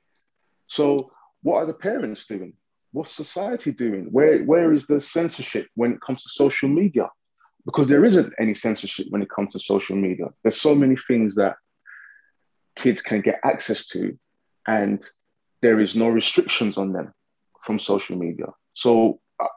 So, 0.67 1.11
what 1.43 1.57
are 1.57 1.65
the 1.67 1.73
parents 1.73 2.25
doing? 2.25 2.53
What's 2.93 3.11
society 3.11 3.71
doing? 3.71 4.05
Where 4.11 4.43
where 4.43 4.73
is 4.73 4.87
the 4.87 4.99
censorship 5.01 5.67
when 5.75 5.93
it 5.93 6.01
comes 6.01 6.23
to 6.23 6.29
social 6.29 6.69
media? 6.69 7.09
Because 7.65 7.87
there 7.87 8.05
isn't 8.05 8.33
any 8.39 8.55
censorship 8.55 9.07
when 9.09 9.21
it 9.21 9.29
comes 9.29 9.53
to 9.53 9.59
social 9.59 9.95
media. 9.95 10.27
There's 10.41 10.59
so 10.59 10.73
many 10.73 10.95
things 11.07 11.35
that 11.35 11.55
kids 12.75 13.01
can 13.01 13.21
get 13.21 13.39
access 13.43 13.87
to, 13.87 14.17
and 14.67 15.03
there 15.61 15.79
is 15.79 15.95
no 15.95 16.07
restrictions 16.09 16.77
on 16.77 16.91
them 16.91 17.13
from 17.63 17.79
social 17.79 18.17
media. 18.17 18.47
So, 18.73 19.19
uh, 19.39 19.47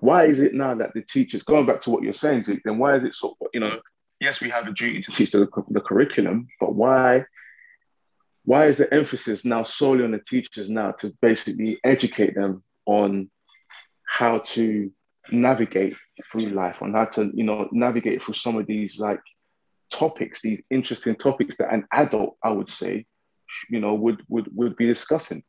why 0.00 0.26
is 0.26 0.40
it 0.40 0.52
now 0.54 0.74
that 0.74 0.92
the 0.94 1.02
teachers, 1.02 1.42
going 1.44 1.66
back 1.66 1.80
to 1.82 1.90
what 1.90 2.02
you're 2.02 2.12
saying, 2.12 2.44
Zeek, 2.44 2.60
then 2.64 2.78
why 2.78 2.96
is 2.96 3.04
it 3.04 3.14
so, 3.14 3.36
you 3.54 3.60
know, 3.60 3.80
yes, 4.20 4.40
we 4.40 4.50
have 4.50 4.66
a 4.66 4.72
duty 4.72 5.02
to 5.02 5.12
teach 5.12 5.30
the, 5.30 5.48
the 5.70 5.80
curriculum, 5.80 6.48
but 6.60 6.74
why 6.74 7.24
why 8.44 8.66
is 8.66 8.76
the 8.76 8.92
emphasis 8.92 9.44
now 9.44 9.62
solely 9.62 10.04
on 10.04 10.10
the 10.10 10.18
teachers 10.18 10.68
now 10.68 10.90
to 10.92 11.14
basically 11.22 11.78
educate 11.84 12.34
them 12.34 12.64
on 12.86 13.30
how 14.04 14.38
to 14.38 14.90
navigate 15.30 15.96
through 16.30 16.50
life, 16.50 16.76
on 16.80 16.94
how 16.94 17.04
to, 17.06 17.30
you 17.34 17.44
know, 17.44 17.68
navigate 17.72 18.22
through 18.22 18.34
some 18.34 18.56
of 18.56 18.66
these 18.66 18.98
like 18.98 19.20
topics, 19.90 20.42
these 20.42 20.62
interesting 20.70 21.16
topics 21.16 21.56
that 21.58 21.72
an 21.72 21.86
adult, 21.92 22.36
I 22.42 22.50
would 22.50 22.68
say, 22.68 23.06
you 23.68 23.80
know, 23.80 23.94
would 23.94 24.22
would 24.28 24.48
would 24.54 24.76
be 24.76 24.86
discussing. 24.86 25.42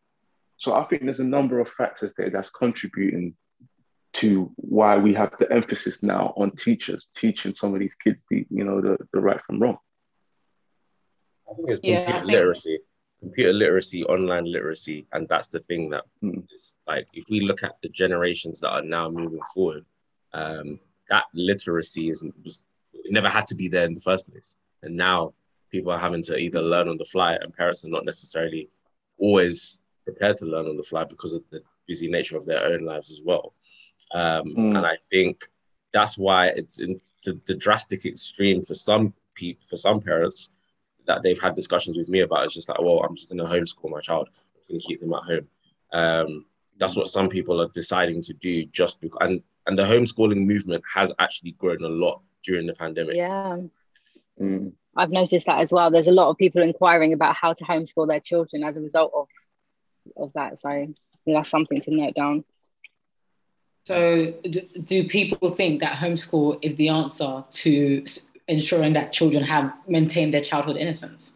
So 0.58 0.76
I 0.76 0.84
think 0.86 1.04
there's 1.06 1.20
a 1.20 1.26
number 1.26 1.60
of 1.60 1.70
factors 1.70 2.14
there 2.18 2.30
that's 2.30 2.50
contributing 2.50 3.36
to 4.14 4.52
why 4.56 4.98
we 4.98 5.14
have 5.16 5.34
the 5.40 5.52
emphasis 5.52 6.04
now 6.04 6.34
on 6.38 6.52
teachers 6.52 7.08
teaching 7.16 7.56
some 7.56 7.74
of 7.74 7.80
these 7.80 7.96
kids 7.96 8.24
the 8.30 8.46
you 8.50 8.64
know 8.64 8.80
the, 8.80 8.98
the 9.12 9.20
right 9.20 9.42
from 9.46 9.60
wrong. 9.62 9.78
I 11.50 11.56
think 11.56 11.70
it's 11.70 11.80
computer 11.80 12.02
yeah, 12.28 12.54
think... 12.54 12.82
computer 13.24 13.54
literacy, 13.54 14.04
online 14.06 14.46
literacy, 14.46 15.08
and 15.14 15.28
that's 15.30 15.48
the 15.48 15.62
thing 15.62 15.90
that 15.90 16.04
mm. 16.22 16.44
is 16.52 16.78
like 16.88 17.08
if 17.14 17.26
we 17.30 17.40
look 17.40 17.64
at 17.64 17.78
the 17.82 17.90
generations 17.90 18.60
that 18.60 18.72
are 18.72 18.84
now 18.84 19.10
moving 19.10 19.40
forward, 19.54 19.86
um, 20.34 20.80
that 21.10 21.26
literacy 21.34 22.10
isn't 22.10 22.34
was 22.44 22.66
it 22.94 23.12
never 23.12 23.30
had 23.30 23.48
to 23.48 23.56
be 23.56 23.68
there 23.68 23.86
in 23.86 23.94
the 23.94 24.02
first 24.02 24.30
place, 24.30 24.58
and 24.84 24.96
now 24.96 25.34
people 25.72 25.92
are 25.92 26.00
having 26.00 26.22
to 26.24 26.38
either 26.38 26.62
learn 26.62 26.90
on 26.90 26.98
the 26.98 27.06
fly, 27.06 27.34
and 27.42 27.54
parents 27.54 27.86
are 27.86 27.90
not 27.90 28.06
necessarily 28.06 28.70
always 29.18 29.80
prepared 30.04 30.36
to 30.38 30.46
learn 30.46 30.68
on 30.68 30.78
the 30.78 30.84
fly 30.84 31.04
because 31.06 31.34
of 31.34 31.44
the 31.50 31.62
busy 31.88 32.10
nature 32.10 32.38
of 32.38 32.46
their 32.46 32.64
own 32.66 32.82
lives 32.82 33.10
as 33.10 33.22
well. 33.24 33.54
Um, 34.14 34.44
mm. 34.46 34.78
And 34.78 34.86
I 34.86 34.98
think 35.10 35.46
that's 35.94 36.18
why 36.18 36.48
it's 36.48 36.82
in 36.82 37.00
the, 37.24 37.40
the 37.48 37.56
drastic 37.56 38.06
extreme 38.06 38.62
for 38.64 38.74
some 38.74 39.14
people, 39.34 39.66
for 39.66 39.78
some 39.78 40.02
parents 40.02 40.52
that 41.06 41.24
they've 41.24 41.42
had 41.42 41.56
discussions 41.56 41.98
with 41.98 42.10
me 42.10 42.22
about. 42.22 42.46
It's 42.46 42.54
just 42.54 42.70
like, 42.70 42.82
well, 42.82 43.02
I'm 43.02 43.16
just 43.16 43.30
going 43.30 43.40
to 43.40 43.46
homeschool 43.46 43.90
my 43.90 44.00
child. 44.00 44.30
I'm 44.56 44.62
going 44.70 44.80
to 44.80 44.86
keep 44.86 45.02
them 45.02 45.14
at 45.14 45.24
home. 45.24 45.48
Um, 45.92 46.46
that's 46.78 46.96
what 46.96 47.08
some 47.08 47.30
people 47.30 47.62
are 47.62 47.70
deciding 47.70 48.22
to 48.24 48.34
do 48.34 48.66
just 48.66 49.00
because, 49.02 49.18
and, 49.22 49.42
and 49.68 49.78
the 49.78 49.84
homeschooling 49.84 50.46
movement 50.46 50.84
has 50.92 51.12
actually 51.20 51.52
grown 51.52 51.84
a 51.84 51.90
lot 51.90 52.22
during 52.44 52.68
the 52.68 52.74
pandemic. 52.74 53.16
Yeah. 53.16 53.58
Mm. 54.42 54.74
I've 54.96 55.12
noticed 55.12 55.48
that 55.48 55.60
as 55.60 55.72
well. 55.72 55.90
There's 55.92 56.08
a 56.08 56.12
lot 56.12 56.30
of 56.30 56.38
people 56.38 56.62
inquiring 56.62 57.14
about 57.14 57.36
how 57.36 57.54
to 57.54 57.64
homeschool 57.64 58.08
their 58.08 58.20
children 58.20 58.64
as 58.64 58.78
a 58.78 58.82
result 58.82 59.12
of 59.16 59.28
of 60.18 60.34
that. 60.34 60.60
So 60.60 60.94
that's 61.26 61.50
something 61.50 61.82
to 61.82 61.92
note 61.92 62.16
down. 62.16 62.44
So, 63.86 64.32
do 64.84 65.08
people 65.10 65.50
think 65.50 65.82
that 65.82 65.98
homeschool 65.98 66.60
is 66.62 66.76
the 66.76 66.90
answer 66.90 67.44
to 67.50 68.06
ensuring 68.48 68.94
that 68.94 69.14
children 69.14 69.44
have 69.44 69.74
maintained 69.88 70.34
their 70.34 70.44
childhood 70.44 70.78
innocence? 70.78 71.34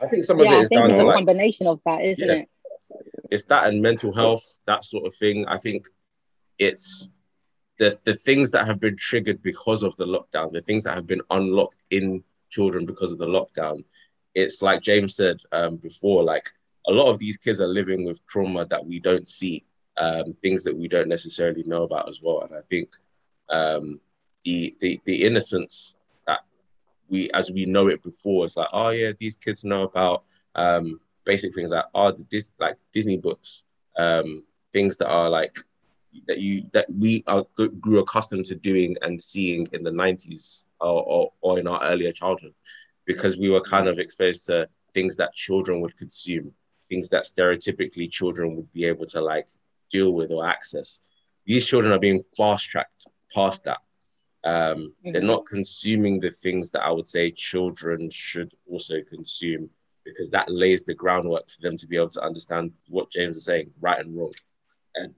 I 0.00 0.06
think 0.08 0.24
some 0.24 0.40
of 0.40 0.46
yeah, 0.46 0.58
it 0.58 0.62
is 0.62 0.68
I 0.72 0.76
think 0.76 0.90
it's 0.90 0.98
a 0.98 1.04
like, 1.04 1.16
combination 1.16 1.66
of 1.66 1.80
that, 1.86 2.02
isn't 2.02 2.26
yeah. 2.26 2.34
it? 2.34 2.48
It's 3.30 3.44
that 3.44 3.66
and 3.66 3.80
mental 3.80 4.14
health, 4.14 4.58
that 4.66 4.84
sort 4.84 5.06
of 5.06 5.14
thing. 5.14 5.46
I 5.46 5.58
think 5.58 5.86
it's 6.58 7.08
the 7.78 7.98
the 8.04 8.14
things 8.14 8.50
that 8.50 8.66
have 8.66 8.80
been 8.80 8.96
triggered 8.96 9.42
because 9.42 9.82
of 9.82 9.96
the 9.96 10.06
lockdown, 10.06 10.52
the 10.52 10.62
things 10.62 10.84
that 10.84 10.94
have 10.94 11.06
been 11.06 11.22
unlocked 11.30 11.84
in 11.90 12.22
children 12.50 12.84
because 12.84 13.12
of 13.12 13.18
the 13.18 13.26
lockdown. 13.26 13.84
It's 14.34 14.62
like 14.62 14.82
James 14.82 15.16
said 15.16 15.38
um, 15.52 15.76
before, 15.76 16.22
like 16.24 16.50
a 16.86 16.92
lot 16.92 17.08
of 17.08 17.18
these 17.18 17.36
kids 17.36 17.60
are 17.60 17.68
living 17.68 18.04
with 18.04 18.24
trauma 18.26 18.66
that 18.66 18.84
we 18.84 18.98
don't 18.98 19.28
see 19.28 19.64
um, 19.96 20.32
things 20.42 20.64
that 20.64 20.76
we 20.76 20.88
don't 20.88 21.08
necessarily 21.08 21.62
know 21.64 21.84
about 21.84 22.08
as 22.08 22.20
well. 22.22 22.42
And 22.42 22.54
I 22.54 22.62
think 22.68 22.88
um, 23.48 24.00
the, 24.44 24.74
the 24.80 25.00
the 25.04 25.24
innocence 25.24 25.96
that 26.01 26.01
we, 27.12 27.30
as 27.30 27.52
we 27.52 27.66
know 27.66 27.86
it 27.86 28.02
before, 28.02 28.44
It's 28.44 28.56
like, 28.56 28.68
oh 28.72 28.88
yeah, 28.88 29.12
these 29.20 29.36
kids 29.36 29.64
know 29.64 29.84
about 29.84 30.24
um, 30.56 30.98
basic 31.24 31.54
things 31.54 31.70
like 31.70 31.84
oh, 31.94 32.10
the 32.10 32.24
Dis- 32.24 32.52
like 32.58 32.76
Disney 32.92 33.18
books, 33.18 33.64
um, 33.96 34.42
things 34.72 34.96
that 34.96 35.08
are 35.08 35.30
like 35.30 35.56
that 36.26 36.38
you 36.38 36.64
that 36.72 36.86
we 36.92 37.22
are 37.26 37.44
grew 37.80 38.00
accustomed 38.00 38.44
to 38.46 38.54
doing 38.54 38.96
and 39.02 39.22
seeing 39.22 39.66
in 39.72 39.82
the 39.82 39.90
90s 39.90 40.64
or, 40.80 41.02
or, 41.02 41.32
or 41.40 41.58
in 41.58 41.66
our 41.66 41.82
earlier 41.84 42.12
childhood 42.12 42.52
because 43.06 43.38
we 43.38 43.48
were 43.48 43.62
kind 43.62 43.88
of 43.88 43.98
exposed 43.98 44.46
to 44.46 44.68
things 44.92 45.16
that 45.16 45.32
children 45.32 45.80
would 45.80 45.96
consume 45.96 46.52
things 46.92 47.08
that 47.08 47.24
stereotypically 47.24 48.10
children 48.10 48.54
would 48.56 48.70
be 48.74 48.84
able 48.84 49.06
to 49.06 49.20
like 49.22 49.48
deal 49.90 50.12
with 50.12 50.30
or 50.30 50.46
access. 50.46 51.00
These 51.46 51.64
children 51.64 51.92
are 51.92 51.98
being 51.98 52.22
fast 52.36 52.68
tracked 52.68 53.06
past 53.34 53.64
that. 53.64 53.78
Um, 54.44 54.54
mm-hmm. 54.54 55.12
They're 55.12 55.22
not 55.22 55.46
consuming 55.46 56.20
the 56.20 56.30
things 56.30 56.70
that 56.70 56.82
I 56.82 56.90
would 56.90 57.06
say 57.06 57.30
children 57.30 58.10
should 58.10 58.52
also 58.70 59.00
consume 59.08 59.70
because 60.04 60.30
that 60.30 60.50
lays 60.50 60.82
the 60.82 60.94
groundwork 60.94 61.48
for 61.48 61.60
them 61.62 61.76
to 61.76 61.86
be 61.86 61.96
able 61.96 62.08
to 62.08 62.24
understand 62.24 62.72
what 62.88 63.10
James 63.10 63.36
is 63.36 63.44
saying, 63.44 63.70
right 63.80 64.00
and 64.00 64.16
wrong. 64.16 64.32
And 64.96 65.14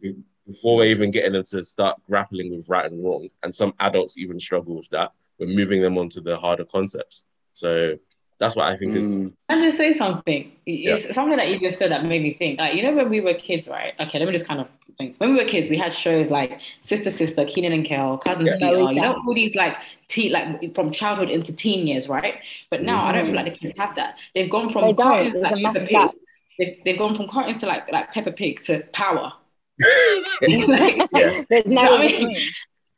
before 0.46 0.76
we're 0.76 0.90
even 0.90 1.10
getting 1.10 1.32
them 1.32 1.44
to 1.44 1.62
start 1.62 1.98
grappling 2.06 2.54
with 2.54 2.68
right 2.68 2.90
and 2.90 3.02
wrong, 3.02 3.28
and 3.42 3.54
some 3.54 3.72
adults 3.80 4.18
even 4.18 4.38
struggle 4.38 4.76
with 4.76 4.90
that, 4.90 5.12
we're 5.38 5.46
moving 5.46 5.80
them 5.80 5.98
onto 5.98 6.20
the 6.20 6.36
harder 6.36 6.64
concepts. 6.64 7.24
So 7.52 7.96
that's 8.44 8.56
what 8.56 8.66
I 8.66 8.76
think 8.76 8.94
is. 8.94 9.18
Mm. 9.18 9.32
Let 9.48 9.58
me 9.58 9.76
say 9.78 9.94
something. 9.94 10.52
It's 10.66 11.06
yeah. 11.06 11.12
something 11.12 11.38
that 11.38 11.48
you 11.48 11.58
just 11.58 11.78
said 11.78 11.90
that 11.90 12.04
made 12.04 12.22
me 12.22 12.34
think. 12.34 12.58
Like 12.58 12.74
you 12.74 12.82
know, 12.82 12.92
when 12.92 13.08
we 13.08 13.22
were 13.22 13.32
kids, 13.32 13.66
right? 13.68 13.94
Okay, 13.98 14.18
let 14.18 14.26
me 14.26 14.32
just 14.32 14.46
kind 14.46 14.60
of 14.60 14.68
think. 14.98 15.16
When 15.16 15.32
we 15.32 15.42
were 15.42 15.48
kids, 15.48 15.70
we 15.70 15.78
had 15.78 15.94
shows 15.94 16.30
like 16.30 16.60
Sister 16.84 17.10
Sister, 17.10 17.46
Kenan 17.46 17.72
and 17.72 17.86
Kel, 17.86 18.18
Cousin 18.18 18.44
yeah. 18.44 18.56
Skeeter, 18.56 18.92
you 18.92 19.00
know, 19.00 19.14
all 19.26 19.34
these 19.34 19.54
like 19.54 19.78
teen, 20.08 20.32
like 20.32 20.74
from 20.74 20.92
childhood 20.92 21.30
into 21.30 21.54
teen 21.54 21.86
years, 21.86 22.06
right? 22.06 22.34
But 22.70 22.82
now 22.82 23.02
mm. 23.02 23.06
I 23.06 23.12
don't 23.12 23.26
feel 23.26 23.34
like 23.34 23.46
the 23.46 23.58
kids 23.58 23.78
have 23.78 23.96
that. 23.96 24.18
They've 24.34 24.50
gone 24.50 24.68
from 24.68 24.82
they 24.82 24.92
don't. 24.92 25.32
There's 25.32 25.44
like, 25.44 25.54
a 25.54 25.60
massive 25.60 25.88
gap. 25.88 26.10
They've, 26.58 26.76
they've 26.84 26.98
gone 26.98 27.14
from 27.14 27.28
cartoons 27.28 27.60
to 27.60 27.66
like 27.66 27.90
like 27.90 28.12
Peppa 28.12 28.32
Pig 28.32 28.62
to 28.64 28.80
Power. 28.92 29.32
like, 29.80 31.08
yeah. 31.14 31.42
There's 31.48 31.64
no. 31.64 31.82
You 31.82 31.88
know 31.88 31.96
I 31.96 32.06
mean? 32.06 32.38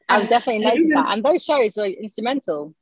I've 0.09 0.29
definitely 0.29 0.65
noticed 0.65 0.89
that, 0.93 1.07
and 1.13 1.25
those 1.25 1.45
shows 1.45 1.77
were 1.77 1.87
instrumental. 1.87 2.75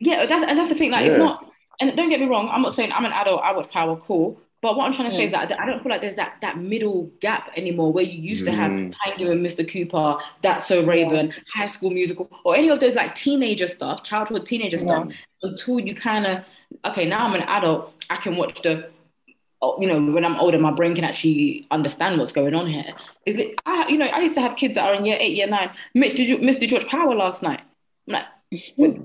Yeah, 0.00 0.26
that's 0.26 0.44
and 0.44 0.58
that's 0.58 0.68
the 0.68 0.74
thing. 0.74 0.90
Like, 0.90 1.02
yeah. 1.02 1.12
it's 1.12 1.16
not 1.18 1.48
and 1.80 1.96
don't 1.96 2.08
get 2.08 2.20
me 2.20 2.26
wrong, 2.26 2.48
I'm 2.50 2.62
not 2.62 2.74
saying 2.74 2.92
I'm 2.92 3.04
an 3.04 3.12
adult, 3.12 3.42
I 3.42 3.52
watch 3.52 3.70
Power, 3.70 3.96
cool. 3.96 4.40
But 4.60 4.76
what 4.76 4.86
I'm 4.86 4.92
trying 4.92 5.10
to 5.10 5.16
say 5.16 5.26
is 5.26 5.32
that 5.32 5.52
I 5.60 5.66
don't 5.66 5.82
feel 5.82 5.90
like 5.90 6.00
there's 6.00 6.16
that 6.16 6.38
that 6.40 6.58
middle 6.58 7.12
gap 7.20 7.48
anymore 7.56 7.92
where 7.92 8.02
you 8.02 8.20
used 8.20 8.42
mm. 8.42 8.46
to 8.46 8.52
have 8.52 8.72
Hangin' 8.72 9.28
with 9.28 9.38
Mr. 9.38 9.70
Cooper, 9.70 10.16
That's 10.42 10.66
So 10.66 10.84
Raven, 10.84 11.32
High 11.54 11.66
School 11.66 11.90
Musical, 11.90 12.28
or 12.44 12.56
any 12.56 12.68
of 12.68 12.80
those 12.80 12.94
like 12.94 13.14
teenager 13.14 13.68
stuff, 13.68 14.02
childhood 14.02 14.46
teenager 14.46 14.76
yeah. 14.78 14.82
stuff, 14.82 15.08
until 15.42 15.78
you 15.78 15.94
kind 15.94 16.26
of 16.26 16.44
okay, 16.84 17.04
now 17.04 17.24
I'm 17.24 17.34
an 17.34 17.42
adult, 17.42 17.92
I 18.10 18.16
can 18.16 18.36
watch 18.36 18.62
the 18.62 18.90
oh, 19.62 19.80
you 19.80 19.86
know, 19.86 20.12
when 20.12 20.24
I'm 20.24 20.36
older, 20.36 20.58
my 20.58 20.72
brain 20.72 20.94
can 20.94 21.04
actually 21.04 21.66
understand 21.70 22.18
what's 22.18 22.32
going 22.32 22.54
on 22.54 22.66
here. 22.66 22.94
Is 23.26 23.38
it, 23.38 23.60
I, 23.66 23.88
you 23.88 23.98
know, 23.98 24.06
I 24.06 24.20
used 24.20 24.34
to 24.34 24.40
have 24.40 24.56
kids 24.56 24.74
that 24.74 24.84
are 24.84 24.94
in 24.94 25.04
year 25.04 25.16
eight, 25.20 25.36
year 25.36 25.46
nine. 25.46 25.70
Did 25.94 26.18
you, 26.18 26.38
Mr. 26.38 26.66
George 26.66 26.86
Power 26.86 27.14
last 27.14 27.42
night? 27.42 27.62
I'm 28.08 28.14
like, 28.14 28.98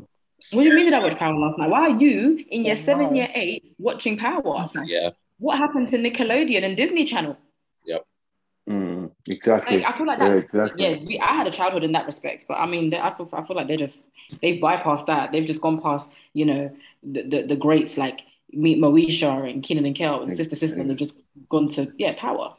what 0.51 0.63
do 0.63 0.69
you 0.69 0.75
mean 0.75 0.85
did 0.85 0.93
I 0.93 1.00
watch 1.00 1.17
Power 1.17 1.38
last 1.38 1.57
night? 1.57 1.69
Why 1.69 1.81
are 1.81 2.00
you 2.00 2.43
in 2.50 2.65
year 2.65 2.75
seven, 2.75 3.15
year 3.15 3.29
eight 3.33 3.75
watching 3.77 4.17
Power? 4.17 4.67
Yeah. 4.85 5.12
What 5.39 5.57
happened 5.57 5.89
to 5.89 5.97
Nickelodeon 5.97 6.63
and 6.63 6.77
Disney 6.77 7.05
Channel? 7.05 7.38
Yep. 7.85 8.05
Mm, 8.69 9.12
exactly. 9.27 9.77
Like, 9.77 9.85
I 9.85 9.97
feel 9.97 10.07
like 10.07 10.19
that. 10.19 10.29
Yeah, 10.29 10.35
exactly. 10.35 10.85
yeah 10.85 10.97
we, 11.05 11.19
I 11.19 11.33
had 11.33 11.47
a 11.47 11.51
childhood 11.51 11.83
in 11.83 11.91
that 11.93 12.05
respect, 12.05 12.45
but 12.47 12.55
I 12.55 12.65
mean, 12.65 12.93
I 12.93 13.13
feel, 13.13 13.29
I 13.33 13.43
feel 13.43 13.55
like 13.55 13.67
they 13.67 13.77
just 13.77 14.03
they've 14.41 14.62
bypassed 14.62 15.07
that. 15.07 15.31
They've 15.31 15.45
just 15.45 15.62
gone 15.62 15.81
past, 15.81 16.09
you 16.33 16.45
know, 16.45 16.71
the 17.03 17.23
the, 17.23 17.41
the 17.43 17.55
greats 17.55 17.97
like 17.97 18.21
Meet 18.51 18.79
Moesha 18.79 19.50
and 19.50 19.63
Kenan 19.63 19.85
and 19.85 19.95
Kel 19.95 20.21
and 20.21 20.38
Sister 20.38 20.55
Sister, 20.55 20.79
and 20.79 20.89
they've 20.89 20.97
just 20.97 21.17
gone 21.50 21.69
to 21.69 21.91
yeah, 21.97 22.13
Power. 22.17 22.55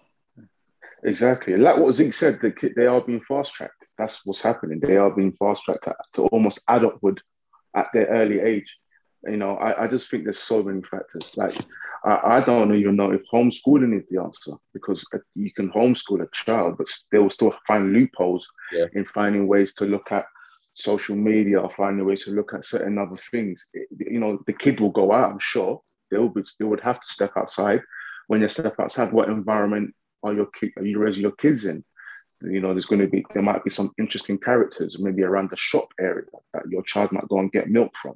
Exactly. 1.04 1.56
Like 1.56 1.76
what 1.76 1.94
Zeek 1.94 2.14
said, 2.14 2.40
they 2.76 2.86
are 2.86 3.00
being 3.00 3.20
fast 3.20 3.54
tracked. 3.54 3.84
That's 3.96 4.24
what's 4.24 4.42
happening. 4.42 4.80
They 4.80 4.96
are 4.96 5.10
being 5.10 5.32
fast 5.32 5.62
tracked 5.64 5.86
to 6.14 6.22
almost 6.26 6.62
adulthood 6.68 7.20
at 7.74 7.88
their 7.92 8.06
early 8.06 8.40
age. 8.40 8.66
You 9.26 9.36
know, 9.36 9.56
I, 9.56 9.84
I 9.84 9.88
just 9.88 10.10
think 10.10 10.24
there's 10.24 10.42
so 10.42 10.62
many 10.62 10.82
factors. 10.82 11.32
Like, 11.36 11.56
I, 12.04 12.36
I 12.36 12.44
don't 12.44 12.74
even 12.74 12.96
know 12.96 13.10
if 13.10 13.22
homeschooling 13.32 13.98
is 13.98 14.04
the 14.10 14.22
answer 14.22 14.52
because 14.74 15.04
you 15.34 15.50
can 15.52 15.70
homeschool 15.70 16.22
a 16.22 16.28
child, 16.32 16.76
but 16.76 16.88
they 17.10 17.18
will 17.18 17.30
still 17.30 17.54
find 17.66 17.92
loopholes 17.92 18.46
yeah. 18.72 18.86
in 18.92 19.04
finding 19.06 19.46
ways 19.46 19.72
to 19.74 19.86
look 19.86 20.12
at 20.12 20.26
social 20.74 21.16
media 21.16 21.60
or 21.60 21.70
finding 21.76 22.04
ways 22.04 22.24
to 22.24 22.32
look 22.32 22.52
at 22.52 22.64
certain 22.64 22.98
other 22.98 23.16
things. 23.30 23.64
It, 23.72 23.88
you 23.98 24.20
know, 24.20 24.42
the 24.46 24.52
kid 24.52 24.80
will 24.80 24.90
go 24.90 25.12
out, 25.12 25.32
I'm 25.32 25.38
sure. 25.40 25.80
They'll 26.10 26.28
be, 26.28 26.42
they 26.58 26.64
would 26.64 26.80
have 26.80 27.00
to 27.00 27.12
step 27.12 27.32
outside. 27.36 27.80
When 28.26 28.40
you 28.40 28.48
step 28.48 28.74
outside, 28.78 29.12
what 29.12 29.28
environment 29.28 29.94
are 30.22 30.34
your 30.34 30.48
are 30.76 30.84
you 30.84 30.98
raising 30.98 31.22
your 31.22 31.32
kids 31.32 31.64
in? 31.64 31.84
You 32.50 32.60
know 32.60 32.72
there's 32.72 32.86
going 32.86 33.00
to 33.00 33.08
be 33.08 33.24
there 33.32 33.42
might 33.42 33.64
be 33.64 33.70
some 33.70 33.92
interesting 33.98 34.38
characters 34.38 34.98
maybe 34.98 35.22
around 35.22 35.50
the 35.50 35.56
shop 35.56 35.88
area 36.00 36.26
that 36.52 36.68
your 36.68 36.82
child 36.82 37.12
might 37.12 37.28
go 37.28 37.38
and 37.38 37.52
get 37.52 37.68
milk 37.68 37.92
from. 38.00 38.14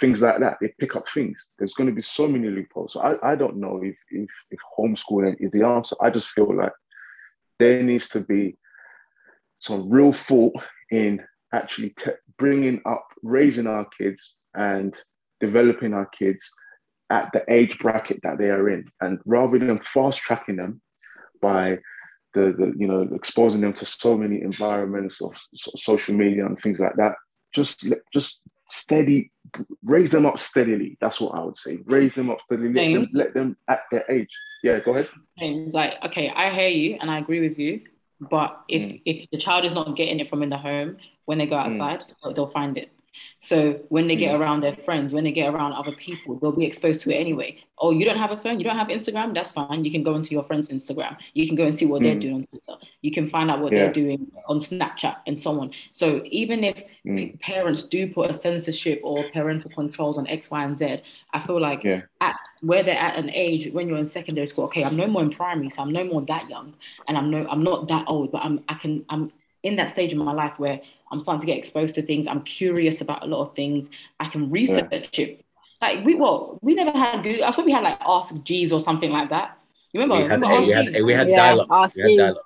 Things 0.00 0.20
like 0.20 0.38
that 0.40 0.58
they 0.60 0.72
pick 0.78 0.94
up 0.94 1.06
things. 1.12 1.46
There's 1.58 1.74
going 1.74 1.88
to 1.88 1.94
be 1.94 2.02
so 2.02 2.28
many 2.28 2.48
loopholes. 2.48 2.92
So 2.92 3.00
i, 3.00 3.32
I 3.32 3.34
don't 3.34 3.56
know 3.56 3.80
if, 3.82 3.96
if 4.10 4.30
if 4.50 4.58
homeschooling 4.78 5.36
is 5.40 5.50
the 5.50 5.64
answer. 5.64 5.96
I 6.00 6.10
just 6.10 6.28
feel 6.28 6.54
like 6.54 6.72
there 7.58 7.82
needs 7.82 8.08
to 8.10 8.20
be 8.20 8.56
some 9.58 9.90
real 9.90 10.12
thought 10.12 10.54
in 10.90 11.24
actually 11.52 11.90
te- 11.98 12.12
bringing 12.36 12.80
up, 12.86 13.06
raising 13.22 13.66
our 13.66 13.86
kids 13.98 14.34
and 14.54 14.94
developing 15.40 15.94
our 15.94 16.06
kids 16.06 16.48
at 17.10 17.30
the 17.32 17.42
age 17.48 17.78
bracket 17.78 18.20
that 18.22 18.38
they 18.38 18.50
are 18.50 18.68
in, 18.68 18.84
and 19.00 19.18
rather 19.24 19.58
than 19.58 19.80
fast 19.80 20.20
tracking 20.20 20.56
them 20.56 20.80
by 21.40 21.78
the, 22.34 22.54
the 22.56 22.72
you 22.76 22.86
know 22.86 23.08
exposing 23.14 23.60
them 23.60 23.72
to 23.74 23.86
so 23.86 24.16
many 24.16 24.42
environments 24.42 25.20
of 25.20 25.34
so- 25.54 25.72
social 25.76 26.14
media 26.14 26.46
and 26.46 26.58
things 26.58 26.78
like 26.78 26.96
that, 26.96 27.14
just 27.54 27.86
just 28.12 28.42
steady, 28.70 29.30
raise 29.82 30.10
them 30.10 30.26
up 30.26 30.38
steadily. 30.38 30.96
That's 31.00 31.20
what 31.20 31.34
I 31.34 31.42
would 31.42 31.56
say. 31.56 31.78
Raise 31.84 32.14
them 32.14 32.30
up 32.30 32.38
steadily. 32.44 32.72
Let 32.72 32.92
them, 32.92 33.08
let 33.12 33.34
them 33.34 33.56
at 33.68 33.80
their 33.90 34.04
age. 34.10 34.28
Yeah, 34.62 34.80
go 34.80 34.94
ahead. 34.94 35.08
Like, 35.72 36.04
okay, 36.06 36.28
I 36.30 36.50
hear 36.50 36.68
you 36.68 36.98
and 37.00 37.10
I 37.10 37.18
agree 37.18 37.40
with 37.40 37.58
you. 37.58 37.82
But 38.20 38.60
if 38.68 38.84
mm. 38.84 39.02
if 39.04 39.30
the 39.30 39.38
child 39.38 39.64
is 39.64 39.72
not 39.72 39.96
getting 39.96 40.18
it 40.18 40.28
from 40.28 40.42
in 40.42 40.48
the 40.48 40.58
home, 40.58 40.96
when 41.26 41.38
they 41.38 41.46
go 41.46 41.56
mm. 41.56 41.72
outside, 41.72 42.00
mm. 42.00 42.14
they'll, 42.22 42.34
they'll 42.34 42.50
find 42.50 42.76
it. 42.76 42.90
So 43.40 43.80
when 43.88 44.08
they 44.08 44.16
get 44.16 44.34
mm. 44.34 44.40
around 44.40 44.60
their 44.60 44.74
friends, 44.76 45.14
when 45.14 45.24
they 45.24 45.32
get 45.32 45.52
around 45.52 45.72
other 45.72 45.92
people, 45.92 46.38
they'll 46.38 46.52
be 46.52 46.66
exposed 46.66 47.00
to 47.02 47.10
it 47.10 47.16
anyway. 47.16 47.58
Oh, 47.80 47.90
you 47.92 48.04
don't 48.04 48.18
have 48.18 48.32
a 48.32 48.36
phone, 48.36 48.58
you 48.58 48.64
don't 48.64 48.76
have 48.76 48.88
Instagram, 48.88 49.34
that's 49.34 49.52
fine. 49.52 49.84
You 49.84 49.92
can 49.92 50.02
go 50.02 50.16
into 50.16 50.30
your 50.30 50.42
friend's 50.44 50.68
Instagram. 50.68 51.16
You 51.34 51.46
can 51.46 51.54
go 51.54 51.64
and 51.64 51.78
see 51.78 51.86
what 51.86 52.00
mm. 52.00 52.04
they're 52.04 52.18
doing 52.18 52.34
on 52.34 52.46
Twitter. 52.46 52.84
You 53.02 53.12
can 53.12 53.30
find 53.30 53.50
out 53.50 53.60
what 53.60 53.72
yeah. 53.72 53.84
they're 53.84 53.92
doing 53.92 54.30
on 54.48 54.58
Snapchat 54.60 55.16
and 55.26 55.38
so 55.38 55.60
on. 55.60 55.70
So 55.92 56.22
even 56.24 56.64
if 56.64 56.82
mm. 57.06 57.38
parents 57.40 57.84
do 57.84 58.12
put 58.12 58.30
a 58.30 58.34
censorship 58.34 59.00
or 59.04 59.24
parental 59.30 59.70
controls 59.70 60.18
on 60.18 60.26
X, 60.26 60.50
Y, 60.50 60.64
and 60.64 60.76
Z, 60.76 61.02
I 61.32 61.40
feel 61.40 61.60
like 61.60 61.84
yeah. 61.84 62.02
at 62.20 62.36
where 62.60 62.82
they're 62.82 62.98
at 62.98 63.16
an 63.16 63.30
age 63.32 63.72
when 63.72 63.88
you're 63.88 63.98
in 63.98 64.06
secondary 64.06 64.46
school, 64.48 64.64
okay, 64.64 64.84
I'm 64.84 64.96
no 64.96 65.06
more 65.06 65.22
in 65.22 65.30
primary, 65.30 65.70
so 65.70 65.82
I'm 65.82 65.92
no 65.92 66.04
more 66.04 66.22
that 66.22 66.48
young, 66.50 66.74
and 67.06 67.16
I'm 67.16 67.30
no, 67.30 67.46
I'm 67.48 67.62
not 67.62 67.88
that 67.88 68.04
old, 68.08 68.32
but 68.32 68.42
I'm 68.42 68.64
I 68.68 68.74
can 68.74 69.04
I'm 69.08 69.32
in 69.62 69.76
that 69.76 69.90
stage 69.90 70.12
of 70.12 70.18
my 70.18 70.32
life 70.32 70.54
where 70.58 70.80
I'm 71.10 71.20
starting 71.20 71.40
to 71.40 71.46
get 71.46 71.58
exposed 71.58 71.94
to 71.96 72.02
things. 72.02 72.26
I'm 72.26 72.42
curious 72.42 73.00
about 73.00 73.22
a 73.22 73.26
lot 73.26 73.48
of 73.48 73.56
things. 73.56 73.88
I 74.20 74.28
can 74.28 74.50
research 74.50 75.18
yeah. 75.18 75.26
it. 75.26 75.44
Like 75.80 76.04
we 76.04 76.14
well, 76.14 76.58
we 76.60 76.74
never 76.74 76.96
had 76.96 77.22
Google. 77.22 77.44
I 77.44 77.50
thought 77.50 77.64
we 77.64 77.72
had 77.72 77.84
like 77.84 77.98
Ask 78.00 78.42
Jeeves 78.42 78.72
or 78.72 78.80
something 78.80 79.10
like 79.10 79.30
that. 79.30 79.58
You 79.92 80.00
remember? 80.00 80.16
We 80.16 80.28
had, 80.28 80.40
remember 80.42 80.60
we, 80.60 80.72
had, 80.72 81.02
we 81.04 81.12
had, 81.12 81.28
yeah, 81.28 81.36
dial-up. 81.36 81.68
Ask 81.70 81.96
we 81.96 82.16
had 82.16 82.28
dial-up. 82.28 82.36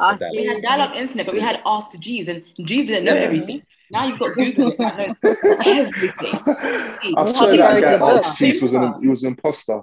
Ask 0.00 0.22
we 0.30 0.44
had 0.44 0.62
dial-up 0.62 0.96
internet, 0.96 1.26
but 1.26 1.34
we 1.34 1.40
had 1.40 1.60
Ask 1.66 1.98
Jeeves, 1.98 2.28
and 2.28 2.44
Jeeves 2.60 2.88
didn't 2.88 3.04
know 3.04 3.14
yeah. 3.14 3.20
everything. 3.20 3.62
Now 3.90 4.06
you've 4.06 4.18
got 4.18 4.34
Google 4.34 4.74
that 4.78 4.96
knows 4.96 5.16
everything. 5.66 6.14
I 7.16 7.32
swear 7.32 7.56
that 7.56 7.82
guy 7.82 7.92
Ask 7.94 8.30
oh, 8.30 8.34
Jeeves 8.36 8.62
was 8.62 8.72
an, 8.74 8.94
he 9.02 9.08
was 9.08 9.22
an 9.24 9.30
imposter. 9.30 9.82